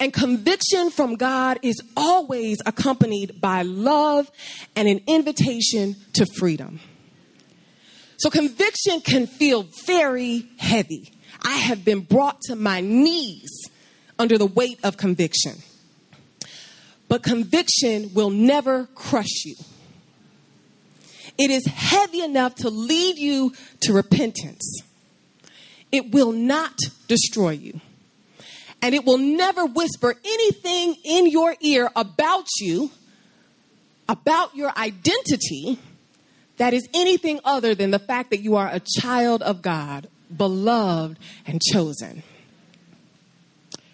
And 0.00 0.12
conviction 0.12 0.90
from 0.90 1.14
God 1.14 1.58
is 1.62 1.80
always 1.96 2.58
accompanied 2.66 3.40
by 3.40 3.62
love 3.62 4.30
and 4.74 4.88
an 4.88 5.00
invitation 5.06 5.96
to 6.14 6.26
freedom. 6.26 6.80
So 8.16 8.30
conviction 8.30 9.00
can 9.00 9.26
feel 9.26 9.66
very 9.86 10.48
heavy. 10.58 11.12
I 11.42 11.56
have 11.56 11.84
been 11.84 12.00
brought 12.00 12.40
to 12.42 12.56
my 12.56 12.80
knees 12.80 13.68
under 14.18 14.38
the 14.38 14.46
weight 14.46 14.78
of 14.82 14.96
conviction. 14.96 15.54
But 17.08 17.22
conviction 17.22 18.12
will 18.14 18.30
never 18.30 18.86
crush 18.94 19.44
you. 19.44 19.56
It 21.36 21.50
is 21.50 21.66
heavy 21.66 22.22
enough 22.22 22.54
to 22.56 22.70
lead 22.70 23.18
you 23.18 23.52
to 23.82 23.92
repentance. 23.92 24.82
It 25.92 26.12
will 26.12 26.32
not 26.32 26.76
destroy 27.08 27.50
you. 27.50 27.80
And 28.84 28.94
it 28.94 29.06
will 29.06 29.16
never 29.16 29.64
whisper 29.64 30.14
anything 30.22 30.96
in 31.04 31.30
your 31.30 31.56
ear 31.62 31.88
about 31.96 32.44
you, 32.60 32.90
about 34.10 34.54
your 34.54 34.70
identity, 34.76 35.78
that 36.58 36.74
is 36.74 36.86
anything 36.92 37.40
other 37.46 37.74
than 37.74 37.92
the 37.92 37.98
fact 37.98 38.28
that 38.28 38.40
you 38.40 38.56
are 38.56 38.68
a 38.70 38.82
child 39.00 39.40
of 39.40 39.62
God, 39.62 40.08
beloved 40.36 41.18
and 41.46 41.62
chosen. 41.62 42.24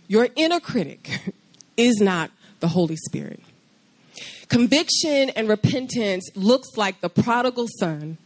Your 0.09 0.27
inner 0.35 0.59
critic 0.59 1.33
is 1.77 2.01
not 2.01 2.33
the 2.59 2.67
Holy 2.67 2.97
Spirit. 2.97 3.39
Conviction 4.49 5.31
and 5.31 5.49
repentance 5.49 6.29
looks 6.35 6.77
like 6.77 7.01
the 7.01 7.09
prodigal 7.09 7.69
son 7.79 8.19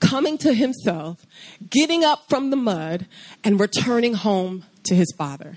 coming 0.00 0.36
to 0.36 0.52
himself, 0.52 1.24
getting 1.70 2.04
up 2.04 2.28
from 2.28 2.50
the 2.50 2.56
mud, 2.56 3.06
and 3.42 3.58
returning 3.58 4.12
home 4.12 4.64
to 4.82 4.94
his 4.94 5.10
father. 5.16 5.56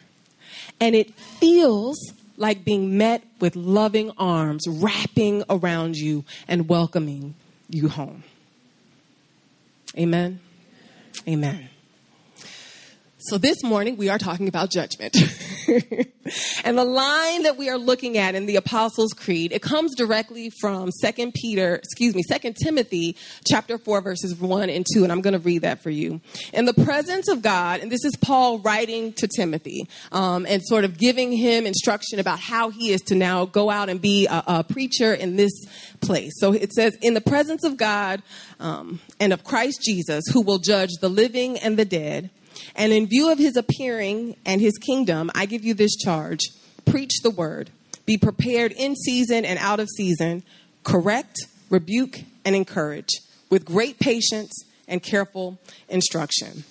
And 0.80 0.96
it 0.96 1.14
feels 1.16 2.14
like 2.38 2.66
being 2.66 2.98
met 2.98 3.24
with 3.40 3.56
loving 3.56 4.12
arms 4.18 4.66
wrapping 4.68 5.44
around 5.50 5.96
you 5.96 6.26
and 6.48 6.68
welcoming 6.68 7.36
you 7.70 7.90
home. 7.90 8.24
Amen. 9.98 10.40
Amen. 11.28 11.70
So 13.20 13.38
this 13.38 13.64
morning 13.64 13.96
we 13.96 14.10
are 14.10 14.18
talking 14.18 14.48
about 14.48 14.70
judgment. 14.70 15.16
and 16.64 16.78
the 16.78 16.86
line 16.86 17.44
that 17.44 17.58
we 17.58 17.70
are 17.70 17.78
looking 17.78 18.18
at 18.18 18.36
in 18.36 18.46
the 18.46 18.56
Apostles' 18.56 19.14
Creed, 19.14 19.52
it 19.52 19.62
comes 19.62 19.96
directly 19.96 20.50
from 20.62 20.92
Second 20.92 21.34
Peter, 21.34 21.76
excuse 21.76 22.16
me, 22.16 22.24
Second 22.24 22.56
Timothy 22.56 23.16
chapter 23.48 23.78
4 23.78 24.02
verses 24.02 24.36
1 24.36 24.70
and 24.70 24.86
2 24.94 25.04
and 25.04 25.12
I'm 25.12 25.22
going 25.22 25.34
to 25.34 25.40
read 25.40 25.64
that 25.64 25.82
for 25.82 25.90
you. 25.90 26.22
In 26.54 26.66
the 26.66 26.74
presence 26.74 27.28
of 27.28 27.42
God, 27.42 27.82
and 27.82 27.92
this 27.92 28.06
is 28.06 28.16
Paul 28.18 28.60
writing 28.60 29.14
to 29.14 29.28
Timothy 29.28 29.88
um, 30.12 30.46
and 30.48 30.62
sort 30.64 30.86
of 30.86 30.98
giving 30.98 31.32
him 31.32 31.66
instruction 31.66 32.20
about 32.20 32.40
how 32.40 32.70
he 32.70 32.92
is 32.92 33.02
to 33.04 33.16
now 33.16 33.46
go 33.46 33.70
out 33.70 33.90
and 33.90 34.02
be 34.02 34.28
a, 34.28 34.44
a 34.48 34.64
preacher 34.64 35.14
in 35.14 35.36
this 35.36 35.54
place. 36.02 36.34
So 36.38 36.54
it 36.54 36.72
says, 36.74 36.98
in 37.02 37.14
the 37.14 37.22
presence 37.22 37.64
of 37.64 37.78
God 37.78 38.22
um, 38.60 39.00
and 39.20 39.34
of 39.34 39.44
Christ 39.44 39.82
Jesus, 39.84 40.24
who 40.32 40.42
will 40.42 40.60
judge 40.60 40.92
the 41.02 41.10
living 41.10 41.58
and 41.60 41.78
the 41.78 41.86
dead, 41.86 42.30
and 42.76 42.92
in 42.92 43.08
view 43.08 43.32
of 43.32 43.38
his 43.38 43.56
appearing 43.56 44.36
and 44.46 44.60
his 44.62 44.78
kingdom, 44.78 45.30
I 45.36 45.46
give 45.46 45.64
you 45.64 45.74
this 45.74 45.96
charge 45.96 46.42
preach 46.86 47.22
the 47.22 47.30
word, 47.30 47.70
be 48.06 48.18
prepared 48.18 48.72
in 48.74 48.96
season 48.96 49.46
and 49.46 49.58
out 49.60 49.80
of 49.80 49.90
season, 49.90 50.44
correct, 50.84 51.38
rebuke, 51.70 52.22
and 52.44 52.56
encourage 52.56 53.10
with 53.50 53.66
great 53.66 54.00
patience 54.00 54.52
and 54.88 55.02
careful 55.02 55.60
instruction. 55.88 56.64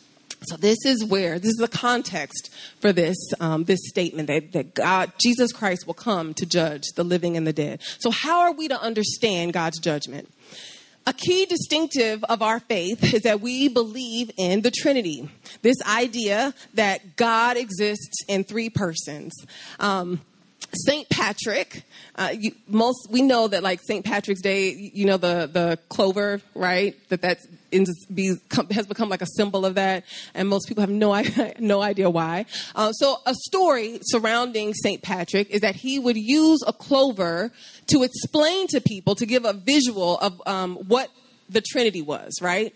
So 0.44 0.56
this 0.56 0.84
is 0.84 1.04
where 1.04 1.38
this 1.38 1.50
is 1.52 1.58
the 1.58 1.68
context 1.68 2.50
for 2.80 2.92
this 2.92 3.16
um, 3.38 3.64
this 3.64 3.78
statement 3.88 4.26
that, 4.26 4.52
that 4.52 4.74
God 4.74 5.12
Jesus 5.20 5.52
Christ 5.52 5.86
will 5.86 5.94
come 5.94 6.34
to 6.34 6.44
judge 6.44 6.82
the 6.96 7.04
living 7.04 7.36
and 7.36 7.46
the 7.46 7.52
dead. 7.52 7.80
So 8.00 8.10
how 8.10 8.40
are 8.40 8.52
we 8.52 8.66
to 8.68 8.80
understand 8.80 9.52
God's 9.52 9.78
judgment? 9.78 10.28
A 11.04 11.12
key 11.12 11.46
distinctive 11.46 12.22
of 12.24 12.42
our 12.42 12.60
faith 12.60 13.12
is 13.12 13.22
that 13.22 13.40
we 13.40 13.68
believe 13.68 14.30
in 14.36 14.62
the 14.62 14.70
Trinity. 14.70 15.28
This 15.62 15.76
idea 15.84 16.54
that 16.74 17.16
God 17.16 17.56
exists 17.56 18.22
in 18.28 18.44
three 18.44 18.70
persons. 18.70 19.32
Um, 19.80 20.20
Saint 20.74 21.08
Patrick, 21.10 21.84
uh, 22.16 22.32
you, 22.36 22.52
most 22.66 23.08
we 23.10 23.20
know 23.20 23.46
that 23.46 23.62
like 23.62 23.80
Saint 23.82 24.04
Patrick's 24.04 24.40
Day, 24.40 24.70
you 24.70 25.04
know 25.04 25.18
the 25.18 25.48
the 25.52 25.78
clover, 25.88 26.40
right? 26.54 26.96
That 27.10 27.38
be, 28.12 28.36
has 28.70 28.86
become 28.86 29.08
like 29.08 29.22
a 29.22 29.26
symbol 29.26 29.66
of 29.66 29.74
that, 29.74 30.04
and 30.34 30.48
most 30.48 30.68
people 30.68 30.80
have 30.82 30.90
no 30.90 31.12
idea, 31.12 31.54
no 31.58 31.82
idea 31.82 32.08
why. 32.08 32.46
Uh, 32.74 32.92
so 32.92 33.16
a 33.26 33.34
story 33.34 33.98
surrounding 34.02 34.72
Saint 34.74 35.02
Patrick 35.02 35.50
is 35.50 35.60
that 35.60 35.76
he 35.76 35.98
would 35.98 36.16
use 36.16 36.60
a 36.66 36.72
clover 36.72 37.50
to 37.88 38.02
explain 38.02 38.66
to 38.68 38.80
people 38.80 39.14
to 39.14 39.26
give 39.26 39.44
a 39.44 39.52
visual 39.52 40.18
of 40.18 40.40
um, 40.46 40.76
what 40.76 41.10
the 41.48 41.60
Trinity 41.60 42.02
was, 42.02 42.38
right? 42.40 42.74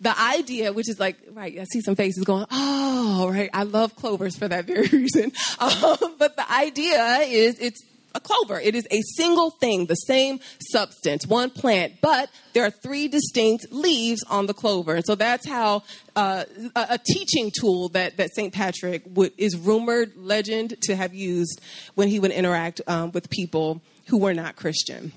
The 0.00 0.18
idea, 0.18 0.72
which 0.72 0.88
is 0.88 1.00
like, 1.00 1.16
right, 1.32 1.58
I 1.58 1.64
see 1.64 1.80
some 1.80 1.96
faces 1.96 2.24
going, 2.24 2.46
oh, 2.50 3.28
right, 3.32 3.50
I 3.52 3.64
love 3.64 3.96
clovers 3.96 4.36
for 4.36 4.48
that 4.48 4.64
very 4.64 4.86
reason. 4.92 5.32
Um, 5.58 6.14
but 6.18 6.36
the 6.36 6.50
idea 6.50 7.18
is 7.22 7.58
it's 7.58 7.82
a 8.14 8.20
clover. 8.20 8.60
It 8.60 8.74
is 8.74 8.86
a 8.90 9.00
single 9.16 9.50
thing, 9.50 9.86
the 9.86 9.94
same 9.94 10.40
substance, 10.70 11.26
one 11.26 11.50
plant, 11.50 11.94
but 12.00 12.30
there 12.52 12.64
are 12.64 12.70
three 12.70 13.08
distinct 13.08 13.66
leaves 13.70 14.22
on 14.28 14.46
the 14.46 14.54
clover. 14.54 14.94
And 14.94 15.04
so 15.04 15.14
that's 15.14 15.46
how 15.46 15.82
uh, 16.16 16.44
a, 16.74 16.86
a, 16.90 16.98
teaching 16.98 17.50
tool 17.50 17.90
that, 17.90 18.16
that 18.16 18.34
St. 18.34 18.52
Patrick 18.52 19.02
would, 19.06 19.32
is 19.36 19.56
rumored, 19.56 20.16
legend, 20.16 20.80
to 20.82 20.96
have 20.96 21.14
used 21.14 21.60
when 21.94 22.08
he 22.08 22.18
would 22.18 22.30
interact 22.30 22.80
um, 22.86 23.12
with 23.12 23.30
people 23.30 23.82
who 24.06 24.18
were 24.18 24.34
not 24.34 24.56
Christian. 24.56 25.12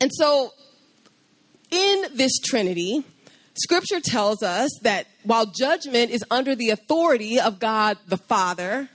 And 0.00 0.10
so 0.12 0.52
in 1.70 2.04
this 2.14 2.38
Trinity, 2.38 3.04
Scripture 3.56 4.00
tells 4.00 4.42
us 4.42 4.70
that 4.82 5.06
while 5.22 5.46
judgment 5.46 6.10
is 6.10 6.24
under 6.30 6.54
the 6.54 6.70
authority 6.70 7.38
of 7.38 7.60
God 7.60 7.98
the 8.06 8.16
Father, 8.16 8.88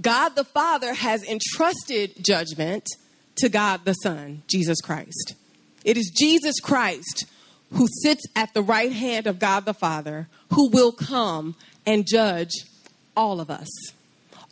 God 0.00 0.30
the 0.30 0.44
Father 0.44 0.94
has 0.94 1.22
entrusted 1.22 2.12
judgment 2.24 2.86
to 3.36 3.48
God 3.48 3.84
the 3.84 3.92
Son, 3.94 4.42
Jesus 4.46 4.80
Christ. 4.80 5.34
It 5.84 5.96
is 5.96 6.10
Jesus 6.16 6.60
Christ 6.60 7.26
who 7.72 7.86
sits 8.02 8.24
at 8.34 8.54
the 8.54 8.62
right 8.62 8.92
hand 8.92 9.26
of 9.26 9.38
God 9.38 9.64
the 9.64 9.74
Father 9.74 10.28
who 10.52 10.70
will 10.70 10.92
come 10.92 11.56
and 11.84 12.06
judge 12.06 12.52
all 13.16 13.40
of 13.40 13.50
us 13.50 13.68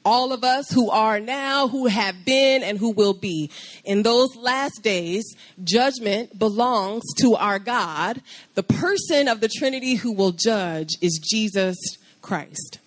all 0.04 0.32
of 0.32 0.44
us 0.44 0.70
who 0.70 0.90
are 0.90 1.20
now, 1.20 1.68
who 1.68 1.86
have 1.86 2.24
been, 2.24 2.62
and 2.62 2.78
who 2.78 2.90
will 2.90 3.14
be. 3.14 3.50
In 3.84 4.02
those 4.02 4.34
last 4.36 4.82
days, 4.82 5.24
judgment 5.62 6.38
belongs 6.38 7.02
to 7.18 7.34
our 7.34 7.58
God. 7.58 8.22
The 8.54 8.62
person 8.62 9.28
of 9.28 9.40
the 9.40 9.48
Trinity 9.48 9.94
who 9.94 10.12
will 10.12 10.32
judge 10.32 10.90
is 11.00 11.20
Jesus 11.22 11.76
Christ. 12.20 12.78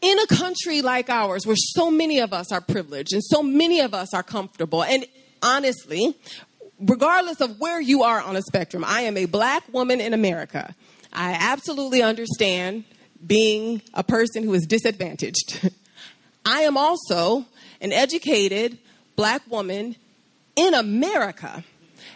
In 0.00 0.18
a 0.18 0.26
country 0.26 0.80
like 0.80 1.10
ours, 1.10 1.46
where 1.46 1.56
so 1.56 1.90
many 1.90 2.20
of 2.20 2.32
us 2.32 2.50
are 2.52 2.62
privileged 2.62 3.12
and 3.12 3.22
so 3.22 3.42
many 3.42 3.80
of 3.80 3.92
us 3.92 4.14
are 4.14 4.22
comfortable, 4.22 4.82
and 4.82 5.04
honestly, 5.42 6.16
regardless 6.80 7.40
of 7.40 7.60
where 7.60 7.80
you 7.80 8.02
are 8.02 8.20
on 8.20 8.36
a 8.36 8.42
spectrum, 8.42 8.84
I 8.86 9.02
am 9.02 9.18
a 9.18 9.26
black 9.26 9.64
woman 9.72 10.00
in 10.00 10.14
America. 10.14 10.74
I 11.12 11.36
absolutely 11.38 12.02
understand 12.02 12.84
being 13.26 13.82
a 13.94 14.02
person 14.02 14.42
who 14.42 14.54
is 14.54 14.66
disadvantaged. 14.66 15.70
I 16.44 16.62
am 16.62 16.76
also 16.76 17.44
an 17.80 17.92
educated 17.92 18.78
black 19.16 19.42
woman 19.50 19.96
in 20.56 20.74
America. 20.74 21.64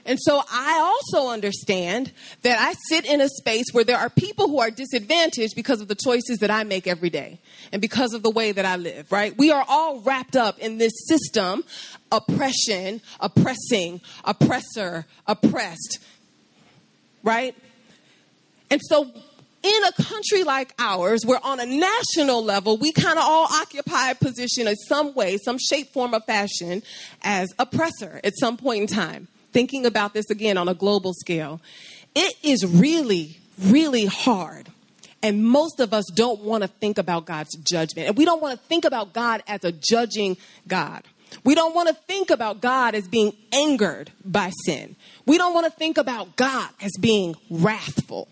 And 0.06 0.18
so 0.20 0.42
I 0.50 0.78
also 0.78 1.30
understand 1.30 2.12
that 2.42 2.58
I 2.58 2.74
sit 2.88 3.06
in 3.06 3.20
a 3.20 3.28
space 3.28 3.66
where 3.72 3.84
there 3.84 3.96
are 3.96 4.10
people 4.10 4.48
who 4.48 4.60
are 4.60 4.70
disadvantaged 4.70 5.54
because 5.56 5.80
of 5.80 5.88
the 5.88 5.94
choices 5.94 6.38
that 6.38 6.50
I 6.50 6.64
make 6.64 6.86
every 6.86 7.10
day 7.10 7.38
and 7.72 7.80
because 7.80 8.12
of 8.12 8.22
the 8.22 8.30
way 8.30 8.52
that 8.52 8.64
I 8.64 8.76
live, 8.76 9.10
right? 9.10 9.36
We 9.36 9.50
are 9.50 9.64
all 9.66 10.00
wrapped 10.00 10.36
up 10.36 10.58
in 10.58 10.78
this 10.78 10.92
system 11.06 11.64
oppression, 12.12 13.00
oppressing, 13.18 14.00
oppressor, 14.24 15.06
oppressed, 15.26 15.98
right? 17.22 17.56
And 18.70 18.80
so 18.84 19.10
in 19.64 19.84
a 19.84 19.92
country 19.92 20.44
like 20.44 20.74
ours, 20.78 21.24
where 21.24 21.40
on 21.42 21.58
a 21.58 21.64
national 21.64 22.44
level, 22.44 22.76
we 22.76 22.92
kind 22.92 23.18
of 23.18 23.24
all 23.24 23.46
occupy 23.50 24.10
a 24.10 24.14
position 24.14 24.68
in 24.68 24.76
some 24.76 25.14
way, 25.14 25.38
some 25.38 25.56
shape, 25.58 25.90
form, 25.92 26.14
or 26.14 26.20
fashion 26.20 26.82
as 27.22 27.48
oppressor 27.58 28.20
at 28.22 28.34
some 28.38 28.58
point 28.58 28.82
in 28.82 28.86
time. 28.86 29.26
Thinking 29.52 29.86
about 29.86 30.12
this 30.12 30.28
again 30.30 30.58
on 30.58 30.68
a 30.68 30.74
global 30.74 31.14
scale, 31.14 31.62
it 32.14 32.34
is 32.42 32.66
really, 32.66 33.38
really 33.58 34.04
hard. 34.04 34.68
And 35.22 35.42
most 35.42 35.80
of 35.80 35.94
us 35.94 36.04
don't 36.14 36.42
want 36.42 36.62
to 36.62 36.68
think 36.68 36.98
about 36.98 37.24
God's 37.24 37.56
judgment. 37.56 38.08
And 38.08 38.18
we 38.18 38.26
don't 38.26 38.42
want 38.42 38.60
to 38.60 38.66
think 38.66 38.84
about 38.84 39.14
God 39.14 39.42
as 39.48 39.64
a 39.64 39.72
judging 39.72 40.36
God. 40.68 41.04
We 41.42 41.54
don't 41.54 41.74
want 41.74 41.88
to 41.88 41.94
think 41.94 42.28
about 42.28 42.60
God 42.60 42.94
as 42.94 43.08
being 43.08 43.32
angered 43.50 44.10
by 44.22 44.52
sin. 44.66 44.96
We 45.24 45.38
don't 45.38 45.54
want 45.54 45.64
to 45.64 45.72
think 45.72 45.96
about 45.96 46.36
God 46.36 46.68
as 46.82 46.90
being 47.00 47.34
wrathful. 47.48 48.28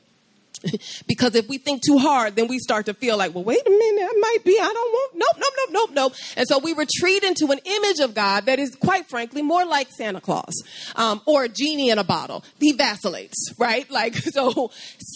because 1.06 1.34
if 1.34 1.48
we 1.48 1.58
think 1.58 1.82
too 1.82 1.98
hard, 1.98 2.36
then 2.36 2.48
we 2.48 2.58
start 2.58 2.86
to 2.86 2.94
feel 2.94 3.16
like, 3.16 3.34
well, 3.34 3.44
wait 3.44 3.66
a 3.66 3.70
minute, 3.70 4.00
that 4.00 4.18
might 4.20 4.44
be, 4.44 4.58
I 4.58 4.64
don't 4.64 4.74
want, 4.74 5.12
nope, 5.14 5.36
nope, 5.36 5.52
nope, 5.56 5.70
nope, 5.72 5.90
nope. 5.94 6.12
And 6.36 6.46
so 6.48 6.58
we 6.58 6.74
retreat 6.74 7.22
into 7.22 7.50
an 7.52 7.60
image 7.64 8.00
of 8.00 8.14
God 8.14 8.46
that 8.46 8.58
is, 8.58 8.74
quite 8.76 9.08
frankly, 9.08 9.42
more 9.42 9.64
like 9.64 9.88
Santa 9.96 10.20
Claus 10.20 10.54
um, 10.96 11.20
or 11.26 11.44
a 11.44 11.48
genie 11.48 11.90
in 11.90 11.98
a 11.98 12.04
bottle. 12.04 12.44
He 12.60 12.72
vacillates, 12.72 13.54
right? 13.58 13.86
Like, 13.92 14.16
so 14.16 14.70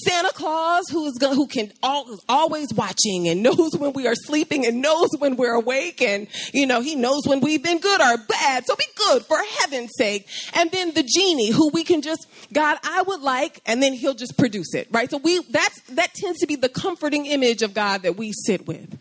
Santa 0.04 0.32
Claus, 0.34 0.84
who 0.90 1.06
is 1.06 1.14
gonna, 1.18 1.34
who 1.34 1.46
can 1.46 1.72
all, 1.82 2.18
always 2.28 2.72
watching 2.74 3.26
and 3.26 3.42
knows 3.42 3.70
when 3.76 3.94
we 3.94 4.06
are 4.06 4.14
sleeping 4.14 4.66
and 4.66 4.82
knows 4.82 5.08
when 5.18 5.36
we're 5.36 5.54
awake, 5.54 6.02
and 6.02 6.28
you 6.52 6.66
know, 6.66 6.82
he 6.82 6.94
knows 6.94 7.26
when 7.26 7.40
we've 7.40 7.62
been 7.62 7.78
good 7.78 8.00
or 8.00 8.18
bad. 8.18 8.66
So 8.66 8.76
be 8.76 8.84
good 9.08 9.24
for 9.24 9.38
heaven's 9.60 9.92
sake. 9.96 10.28
And 10.54 10.70
then 10.70 10.92
the 10.92 11.02
genie, 11.02 11.50
who 11.50 11.70
we 11.70 11.84
can 11.84 12.02
just, 12.02 12.26
God, 12.52 12.78
I 12.84 13.02
would 13.02 13.22
like, 13.22 13.60
and 13.66 13.82
then 13.82 13.94
he'll 13.94 14.14
just 14.14 14.36
produce 14.36 14.74
it, 14.74 14.88
right? 14.90 15.10
So 15.10 15.16
we 15.16 15.35
that's 15.50 15.80
that 15.90 16.14
tends 16.14 16.38
to 16.40 16.46
be 16.46 16.56
the 16.56 16.68
comforting 16.68 17.26
image 17.26 17.62
of 17.62 17.74
God 17.74 18.02
that 18.02 18.16
we 18.16 18.32
sit 18.32 18.66
with. 18.66 18.98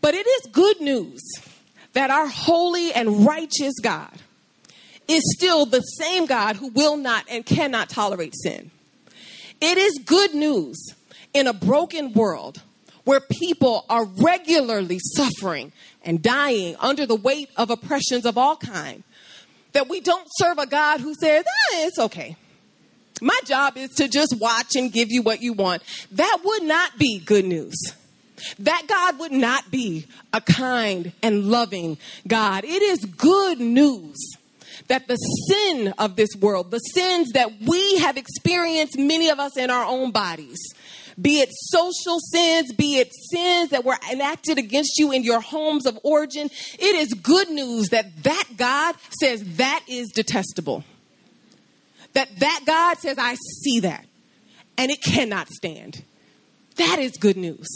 But 0.00 0.14
it 0.14 0.26
is 0.26 0.52
good 0.52 0.80
news 0.80 1.22
that 1.94 2.10
our 2.10 2.26
holy 2.26 2.92
and 2.92 3.26
righteous 3.26 3.74
God 3.82 4.12
is 5.08 5.22
still 5.36 5.66
the 5.66 5.80
same 5.80 6.26
God 6.26 6.56
who 6.56 6.68
will 6.68 6.96
not 6.96 7.24
and 7.30 7.44
cannot 7.44 7.88
tolerate 7.88 8.34
sin. 8.36 8.70
It 9.60 9.78
is 9.78 9.98
good 10.04 10.34
news 10.34 10.94
in 11.32 11.46
a 11.46 11.52
broken 11.52 12.12
world 12.12 12.62
where 13.04 13.20
people 13.20 13.84
are 13.88 14.04
regularly 14.04 14.98
suffering 14.98 15.72
and 16.02 16.22
dying 16.22 16.76
under 16.80 17.06
the 17.06 17.14
weight 17.14 17.50
of 17.56 17.70
oppressions 17.70 18.24
of 18.24 18.38
all 18.38 18.56
kind 18.56 19.02
that 19.72 19.88
we 19.88 20.00
don't 20.00 20.26
serve 20.36 20.58
a 20.58 20.66
God 20.66 21.00
who 21.00 21.14
says, 21.14 21.44
eh, 21.44 21.86
it's 21.86 21.98
okay. 21.98 22.36
My 23.20 23.38
job 23.44 23.76
is 23.76 23.90
to 23.96 24.08
just 24.08 24.38
watch 24.38 24.76
and 24.76 24.92
give 24.92 25.10
you 25.10 25.22
what 25.22 25.42
you 25.42 25.52
want. 25.52 25.82
That 26.12 26.38
would 26.44 26.62
not 26.64 26.98
be 26.98 27.20
good 27.20 27.44
news. 27.44 27.74
That 28.58 28.82
God 28.88 29.18
would 29.20 29.32
not 29.32 29.70
be 29.70 30.06
a 30.32 30.40
kind 30.40 31.12
and 31.22 31.48
loving 31.48 31.98
God. 32.26 32.64
It 32.64 32.82
is 32.82 33.04
good 33.04 33.60
news 33.60 34.16
that 34.88 35.06
the 35.06 35.16
sin 35.16 35.94
of 35.98 36.16
this 36.16 36.30
world, 36.38 36.70
the 36.70 36.78
sins 36.78 37.32
that 37.32 37.50
we 37.60 37.98
have 37.98 38.16
experienced, 38.16 38.98
many 38.98 39.30
of 39.30 39.38
us 39.38 39.56
in 39.56 39.70
our 39.70 39.84
own 39.84 40.10
bodies, 40.10 40.58
be 41.20 41.40
it 41.40 41.48
social 41.52 42.18
sins, 42.32 42.72
be 42.72 42.98
it 42.98 43.12
sins 43.30 43.70
that 43.70 43.84
were 43.84 43.96
enacted 44.10 44.58
against 44.58 44.98
you 44.98 45.12
in 45.12 45.22
your 45.22 45.40
homes 45.40 45.86
of 45.86 45.98
origin, 46.02 46.50
it 46.78 46.96
is 46.96 47.14
good 47.14 47.48
news 47.50 47.90
that 47.90 48.24
that 48.24 48.44
God 48.56 48.96
says 49.20 49.44
that 49.56 49.84
is 49.88 50.08
detestable. 50.08 50.84
That 52.14 52.28
that 52.38 52.60
God 52.66 52.98
says, 52.98 53.18
I 53.18 53.34
see 53.62 53.80
that. 53.80 54.06
And 54.76 54.90
it 54.90 55.02
cannot 55.02 55.48
stand. 55.48 56.02
That 56.76 56.98
is 56.98 57.12
good 57.12 57.36
news. 57.36 57.68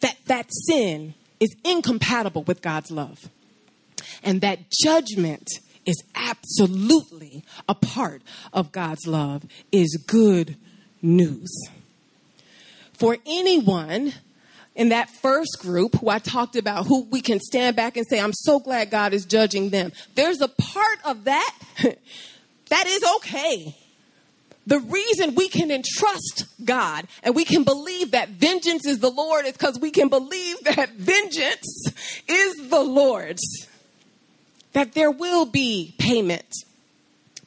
That 0.00 0.16
that 0.26 0.46
sin 0.66 1.14
is 1.40 1.54
incompatible 1.64 2.42
with 2.42 2.62
God's 2.62 2.90
love. 2.90 3.28
And 4.22 4.40
that 4.40 4.60
judgment 4.82 5.48
is 5.86 6.02
absolutely 6.14 7.44
a 7.68 7.74
part 7.74 8.22
of 8.52 8.72
God's 8.72 9.06
love 9.06 9.44
is 9.70 10.02
good 10.06 10.56
news. 11.02 11.50
For 12.94 13.18
anyone 13.26 14.14
in 14.74 14.88
that 14.88 15.10
first 15.10 15.58
group 15.60 15.96
who 15.96 16.08
I 16.08 16.18
talked 16.18 16.56
about, 16.56 16.86
who 16.86 17.04
we 17.04 17.20
can 17.20 17.38
stand 17.40 17.76
back 17.76 17.96
and 17.96 18.06
say, 18.08 18.20
I'm 18.20 18.32
so 18.32 18.58
glad 18.58 18.90
God 18.90 19.12
is 19.12 19.24
judging 19.24 19.70
them. 19.70 19.92
There's 20.14 20.40
a 20.40 20.48
part 20.48 20.98
of 21.04 21.24
that 21.24 21.58
That 22.74 22.88
is 22.88 23.04
okay. 23.18 23.76
The 24.66 24.80
reason 24.80 25.36
we 25.36 25.48
can 25.48 25.70
entrust 25.70 26.46
God 26.64 27.06
and 27.22 27.32
we 27.32 27.44
can 27.44 27.62
believe 27.62 28.10
that 28.10 28.30
vengeance 28.30 28.84
is 28.84 28.98
the 28.98 29.12
Lord 29.12 29.46
is 29.46 29.52
because 29.52 29.78
we 29.78 29.92
can 29.92 30.08
believe 30.08 30.56
that 30.64 30.90
vengeance 30.90 31.86
is 32.26 32.68
the 32.70 32.82
Lord's. 32.82 33.68
That 34.72 34.94
there 34.94 35.12
will 35.12 35.46
be 35.46 35.94
payment, 35.98 36.52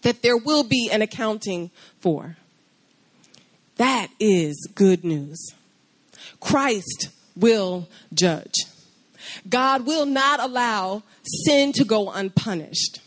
that 0.03 0.21
there 0.21 0.37
will 0.37 0.63
be 0.63 0.89
an 0.89 1.01
accounting 1.01 1.71
for. 1.99 2.37
That 3.75 4.07
is 4.21 4.65
good 4.75 5.03
news. 5.03 5.53
Christ 6.39 7.09
will 7.35 7.89
judge. 8.13 8.55
God 9.49 9.85
will 9.85 10.05
not 10.05 10.39
allow 10.39 11.03
sin 11.43 11.73
to 11.73 11.83
go 11.83 12.09
unpunished. 12.11 13.01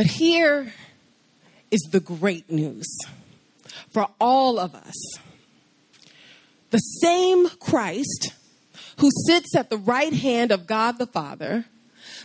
But 0.00 0.06
here 0.06 0.72
is 1.70 1.82
the 1.90 2.00
great 2.00 2.50
news 2.50 2.88
for 3.90 4.08
all 4.18 4.58
of 4.58 4.74
us. 4.74 4.96
The 6.70 6.78
same 6.78 7.50
Christ 7.50 8.32
who 8.96 9.10
sits 9.26 9.54
at 9.54 9.68
the 9.68 9.76
right 9.76 10.14
hand 10.14 10.52
of 10.52 10.66
God 10.66 10.96
the 10.96 11.06
Father, 11.06 11.66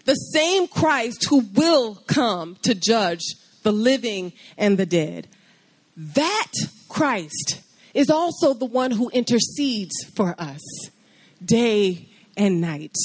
the 0.05 0.13
same 0.13 0.69
Christ 0.69 1.27
who 1.29 1.39
will 1.53 1.95
come 2.07 2.55
to 2.61 2.73
judge 2.73 3.25
the 3.63 3.73
living 3.73 4.31
and 4.57 4.77
the 4.77 4.85
dead, 4.85 5.27
that 5.97 6.53
Christ 6.87 7.59
is 7.93 8.09
also 8.09 8.53
the 8.53 8.63
one 8.63 8.91
who 8.91 9.09
intercedes 9.09 9.95
for 10.15 10.33
us 10.39 10.61
day 11.43 12.07
and 12.37 12.61
night. 12.61 12.95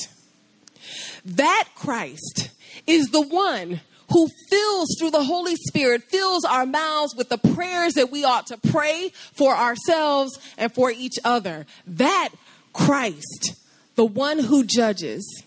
That 1.25 1.71
Christ 1.75 2.51
is 2.87 3.09
the 3.09 3.23
one 3.23 3.81
who 4.11 4.29
fills 4.49 4.97
through 4.99 5.11
the 5.11 5.25
Holy 5.25 5.57
Spirit, 5.57 6.03
fills 6.05 6.45
our 6.45 6.67
mouths 6.67 7.15
with 7.17 7.29
the 7.29 7.39
prayers 7.39 7.95
that 7.95 8.11
we 8.11 8.25
ought 8.25 8.47
to 8.49 8.59
pray 8.59 9.13
for 9.33 9.55
ourselves 9.55 10.39
and 10.59 10.73
for 10.73 10.91
each 10.91 11.19
other. 11.25 11.67
That 11.87 12.31
Christ, 12.73 13.55
the 13.95 14.05
one 14.05 14.39
who 14.39 14.65
judges, 14.65 15.45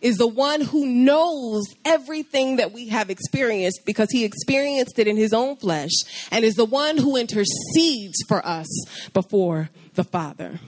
is 0.00 0.18
the 0.18 0.26
one 0.26 0.60
who 0.60 0.84
knows 0.86 1.64
everything 1.84 2.56
that 2.56 2.72
we 2.72 2.88
have 2.88 3.08
experienced 3.08 3.80
because 3.86 4.10
he 4.10 4.24
experienced 4.24 4.98
it 4.98 5.08
in 5.08 5.16
his 5.16 5.32
own 5.32 5.56
flesh 5.56 5.92
and 6.30 6.44
is 6.44 6.56
the 6.56 6.64
one 6.64 6.98
who 6.98 7.16
intercedes 7.16 8.22
for 8.28 8.44
us 8.46 8.68
before 9.14 9.70
the 9.94 10.04
Father. 10.04 10.60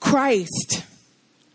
Christ, 0.00 0.84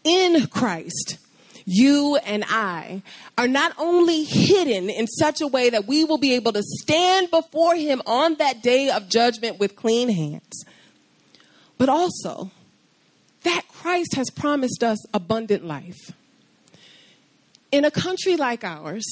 in 0.04 0.48
Christ, 0.48 1.18
you 1.66 2.18
and 2.26 2.44
I 2.48 3.02
are 3.38 3.48
not 3.48 3.74
only 3.78 4.24
hidden 4.24 4.90
in 4.90 5.08
such 5.08 5.42
a 5.42 5.48
way 5.48 5.70
that 5.72 5.88
we 5.88 6.04
will 6.04 6.18
be 6.18 6.34
able 6.34 6.54
to 6.54 6.62
stand 6.64 7.32
before 7.32 7.76
Him 7.76 8.02
on 8.06 8.36
that 8.36 8.62
day 8.62 8.90
of 8.90 9.10
judgment 9.10 9.60
with 9.60 9.76
clean 9.76 10.10
hands, 10.10 10.64
but 11.78 11.90
also 11.90 12.52
that 13.44 13.64
Christ 13.68 14.16
has 14.16 14.30
promised 14.30 14.84
us 14.84 15.00
abundant 15.14 15.66
life. 15.66 16.12
In 17.72 17.84
a 17.84 17.92
country 17.92 18.38
like 18.38 18.64
ours, 18.64 19.06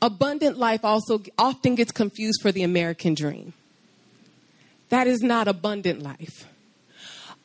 abundant 0.00 0.58
life 0.58 0.84
also 0.84 1.22
often 1.38 1.74
gets 1.76 1.92
confused 1.92 2.40
for 2.42 2.52
the 2.52 2.62
American 2.62 3.14
dream. 3.14 3.52
That 4.88 5.06
is 5.06 5.22
not 5.22 5.48
abundant 5.48 6.02
life. 6.02 6.46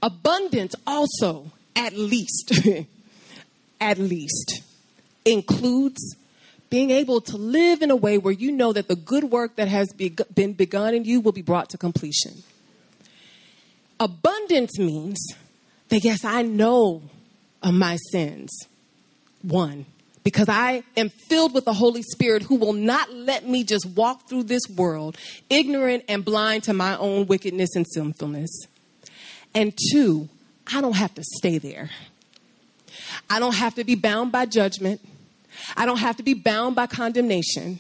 Abundance 0.02 0.76
also, 0.86 1.52
at 1.76 1.93
least, 1.93 2.52
at 3.79 3.97
least, 3.97 4.61
includes 5.25 6.15
being 6.69 6.91
able 6.91 7.21
to 7.21 7.37
live 7.37 7.81
in 7.81 7.91
a 7.91 7.95
way 7.95 8.17
where 8.17 8.33
you 8.33 8.51
know 8.51 8.73
that 8.73 8.87
the 8.87 8.95
good 8.95 9.25
work 9.25 9.55
that 9.55 9.67
has 9.67 9.93
been 9.93 10.53
begun 10.53 10.93
in 10.93 11.05
you 11.05 11.21
will 11.21 11.31
be 11.31 11.41
brought 11.41 11.69
to 11.69 11.77
completion. 11.77 12.43
Abundance 13.99 14.77
means 14.77 15.17
that, 15.89 16.03
yes, 16.03 16.25
I 16.25 16.41
know 16.41 17.03
of 17.63 17.73
my 17.73 17.97
sins. 18.11 18.51
One, 19.41 19.85
because 20.23 20.49
I 20.49 20.83
am 20.97 21.09
filled 21.09 21.53
with 21.53 21.63
the 21.65 21.73
Holy 21.73 22.01
Spirit 22.01 22.43
who 22.43 22.55
will 22.55 22.73
not 22.73 23.13
let 23.13 23.47
me 23.47 23.63
just 23.63 23.85
walk 23.85 24.27
through 24.27 24.43
this 24.43 24.63
world 24.75 25.17
ignorant 25.49 26.03
and 26.09 26.25
blind 26.25 26.63
to 26.63 26.73
my 26.73 26.97
own 26.97 27.27
wickedness 27.27 27.75
and 27.75 27.85
sinfulness. 27.87 28.49
And 29.55 29.73
two, 29.91 30.27
I 30.71 30.81
don't 30.81 30.97
have 30.97 31.15
to 31.15 31.23
stay 31.23 31.59
there. 31.59 31.89
I 33.30 33.39
don't 33.39 33.56
have 33.56 33.76
to 33.76 33.84
be 33.84 33.95
bound 33.95 34.32
by 34.32 34.45
judgment. 34.45 35.02
I 35.76 35.86
don't 35.86 35.97
have 35.97 36.17
to 36.17 36.23
be 36.23 36.34
bound 36.34 36.76
by 36.76 36.88
condemnation. 36.88 37.80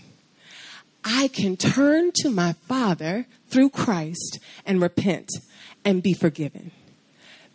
I 1.03 1.29
can 1.29 1.55
turn 1.55 2.11
to 2.21 2.29
my 2.29 2.53
Father 2.67 3.27
through 3.49 3.69
Christ 3.69 4.39
and 4.65 4.81
repent 4.81 5.29
and 5.85 6.03
be 6.03 6.13
forgiven. 6.13 6.71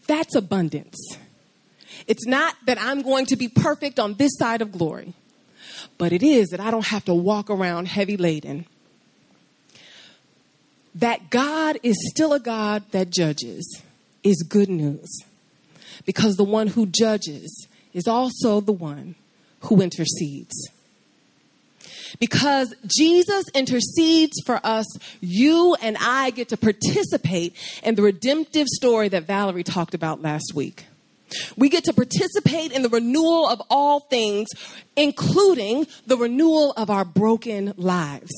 That's 0.06 0.34
abundance. 0.34 0.96
It's 2.06 2.26
not 2.26 2.56
that 2.66 2.80
I'm 2.80 3.02
going 3.02 3.26
to 3.26 3.36
be 3.36 3.48
perfect 3.48 3.98
on 3.98 4.14
this 4.14 4.32
side 4.38 4.62
of 4.62 4.72
glory, 4.72 5.12
but 5.98 6.12
it 6.12 6.22
is 6.22 6.48
that 6.48 6.60
I 6.60 6.70
don't 6.70 6.86
have 6.86 7.04
to 7.04 7.14
walk 7.14 7.50
around 7.50 7.88
heavy 7.88 8.16
laden. 8.16 8.66
That 10.94 11.30
God 11.30 11.78
is 11.82 11.96
still 12.10 12.32
a 12.32 12.40
God 12.40 12.84
that 12.92 13.10
judges 13.10 13.82
is 14.22 14.42
good 14.48 14.68
news. 14.68 15.10
Because 16.04 16.36
the 16.36 16.44
one 16.44 16.68
who 16.68 16.86
judges 16.86 17.66
is 17.92 18.06
also 18.06 18.60
the 18.60 18.72
one 18.72 19.14
who 19.60 19.80
intercedes. 19.80 20.68
Because 22.18 22.74
Jesus 22.86 23.48
intercedes 23.54 24.36
for 24.44 24.60
us, 24.62 24.86
you 25.20 25.76
and 25.80 25.96
I 25.98 26.30
get 26.30 26.48
to 26.50 26.56
participate 26.56 27.54
in 27.82 27.94
the 27.94 28.02
redemptive 28.02 28.66
story 28.68 29.08
that 29.08 29.24
Valerie 29.24 29.64
talked 29.64 29.94
about 29.94 30.20
last 30.20 30.52
week. 30.54 30.84
We 31.56 31.70
get 31.70 31.84
to 31.84 31.94
participate 31.94 32.72
in 32.72 32.82
the 32.82 32.90
renewal 32.90 33.48
of 33.48 33.62
all 33.70 34.00
things, 34.00 34.48
including 34.96 35.86
the 36.06 36.18
renewal 36.18 36.72
of 36.76 36.90
our 36.90 37.06
broken 37.06 37.72
lives 37.78 38.30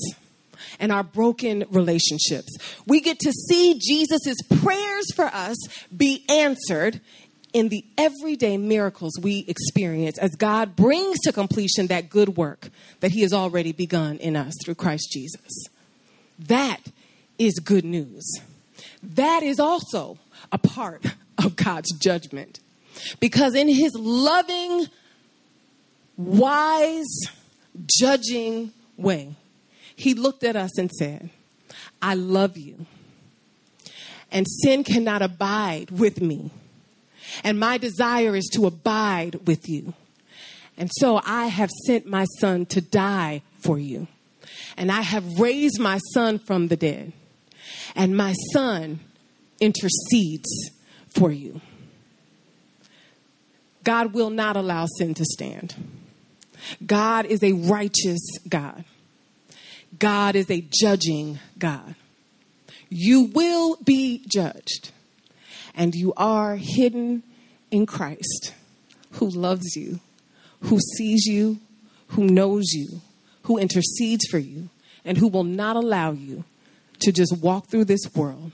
and 0.79 0.91
our 0.91 1.03
broken 1.03 1.65
relationships. 1.69 2.55
We 2.87 3.01
get 3.01 3.19
to 3.19 3.31
see 3.31 3.79
Jesus' 3.79 4.37
prayers 4.61 5.13
for 5.13 5.25
us 5.25 5.57
be 5.95 6.23
answered 6.29 7.01
in 7.55 7.69
the 7.69 7.85
everyday 7.97 8.57
miracles 8.57 9.13
we 9.21 9.45
experience 9.47 10.17
as 10.17 10.35
God 10.35 10.75
brings 10.75 11.17
to 11.21 11.31
completion 11.31 11.87
that 11.87 12.09
good 12.09 12.35
work 12.35 12.67
that 12.99 13.11
He 13.11 13.21
has 13.21 13.31
already 13.31 13.71
begun 13.71 14.17
in 14.17 14.35
us 14.35 14.53
through 14.61 14.75
Christ 14.75 15.07
Jesus. 15.09 15.69
That 16.37 16.81
is 17.39 17.59
good 17.59 17.85
news. 17.85 18.41
That 19.01 19.41
is 19.41 19.57
also 19.57 20.17
a 20.51 20.57
part 20.57 21.05
of 21.37 21.55
God's 21.55 21.93
judgment. 21.93 22.59
Because 23.21 23.55
in 23.55 23.69
His 23.69 23.95
loving, 23.95 24.87
wise, 26.17 27.05
judging 27.87 28.73
way, 28.97 29.33
He 29.95 30.13
looked 30.13 30.43
at 30.43 30.57
us 30.57 30.77
and 30.77 30.91
said, 30.91 31.29
I 32.01 32.15
love 32.15 32.57
you. 32.57 32.85
And 34.29 34.45
sin 34.45 34.83
cannot 34.83 35.21
abide 35.21 35.89
with 35.89 36.19
me 36.19 36.51
and 37.43 37.59
my 37.59 37.77
desire 37.77 38.35
is 38.35 38.49
to 38.53 38.65
abide 38.65 39.47
with 39.47 39.67
you. 39.69 39.93
And 40.77 40.89
so 40.97 41.21
I 41.25 41.47
have 41.47 41.69
sent 41.85 42.05
my 42.05 42.25
son 42.39 42.65
to 42.67 42.81
die 42.81 43.41
for 43.59 43.79
you. 43.79 44.07
And 44.77 44.91
I 44.91 45.01
have 45.01 45.39
raised 45.39 45.79
my 45.79 45.99
son 46.13 46.39
from 46.39 46.67
the 46.67 46.75
dead. 46.75 47.13
And 47.95 48.15
my 48.15 48.33
son 48.53 48.99
intercedes 49.59 50.71
for 51.09 51.31
you. 51.31 51.61
God 53.83 54.13
will 54.13 54.29
not 54.29 54.57
allow 54.57 54.87
sin 54.97 55.13
to 55.13 55.25
stand. 55.25 55.75
God 56.85 57.25
is 57.25 57.43
a 57.43 57.53
righteous 57.53 58.19
God. 58.49 58.83
God 59.97 60.35
is 60.35 60.49
a 60.49 60.65
judging 60.69 61.39
God. 61.57 61.95
You 62.89 63.23
will 63.33 63.77
be 63.83 64.23
judged 64.27 64.91
and 65.75 65.93
you 65.93 66.13
are 66.15 66.55
hidden 66.55 67.23
in 67.69 67.85
Christ 67.85 68.53
who 69.13 69.27
loves 69.29 69.75
you, 69.75 69.99
who 70.61 70.79
sees 70.97 71.25
you, 71.25 71.59
who 72.09 72.25
knows 72.25 72.71
you, 72.73 73.01
who 73.43 73.57
intercedes 73.57 74.25
for 74.29 74.39
you, 74.39 74.69
and 75.03 75.17
who 75.17 75.27
will 75.27 75.43
not 75.43 75.75
allow 75.75 76.11
you 76.11 76.43
to 76.99 77.11
just 77.11 77.37
walk 77.37 77.67
through 77.67 77.85
this 77.85 78.13
world 78.15 78.51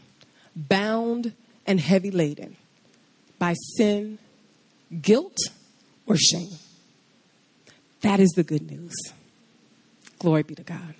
bound 0.55 1.33
and 1.65 1.79
heavy 1.79 2.11
laden 2.11 2.57
by 3.39 3.53
sin, 3.77 4.17
guilt, 5.01 5.37
or 6.05 6.17
shame. 6.17 6.57
That 8.01 8.19
is 8.19 8.29
the 8.31 8.43
good 8.43 8.69
news. 8.69 8.93
Glory 10.19 10.43
be 10.43 10.55
to 10.55 10.63
God. 10.63 10.95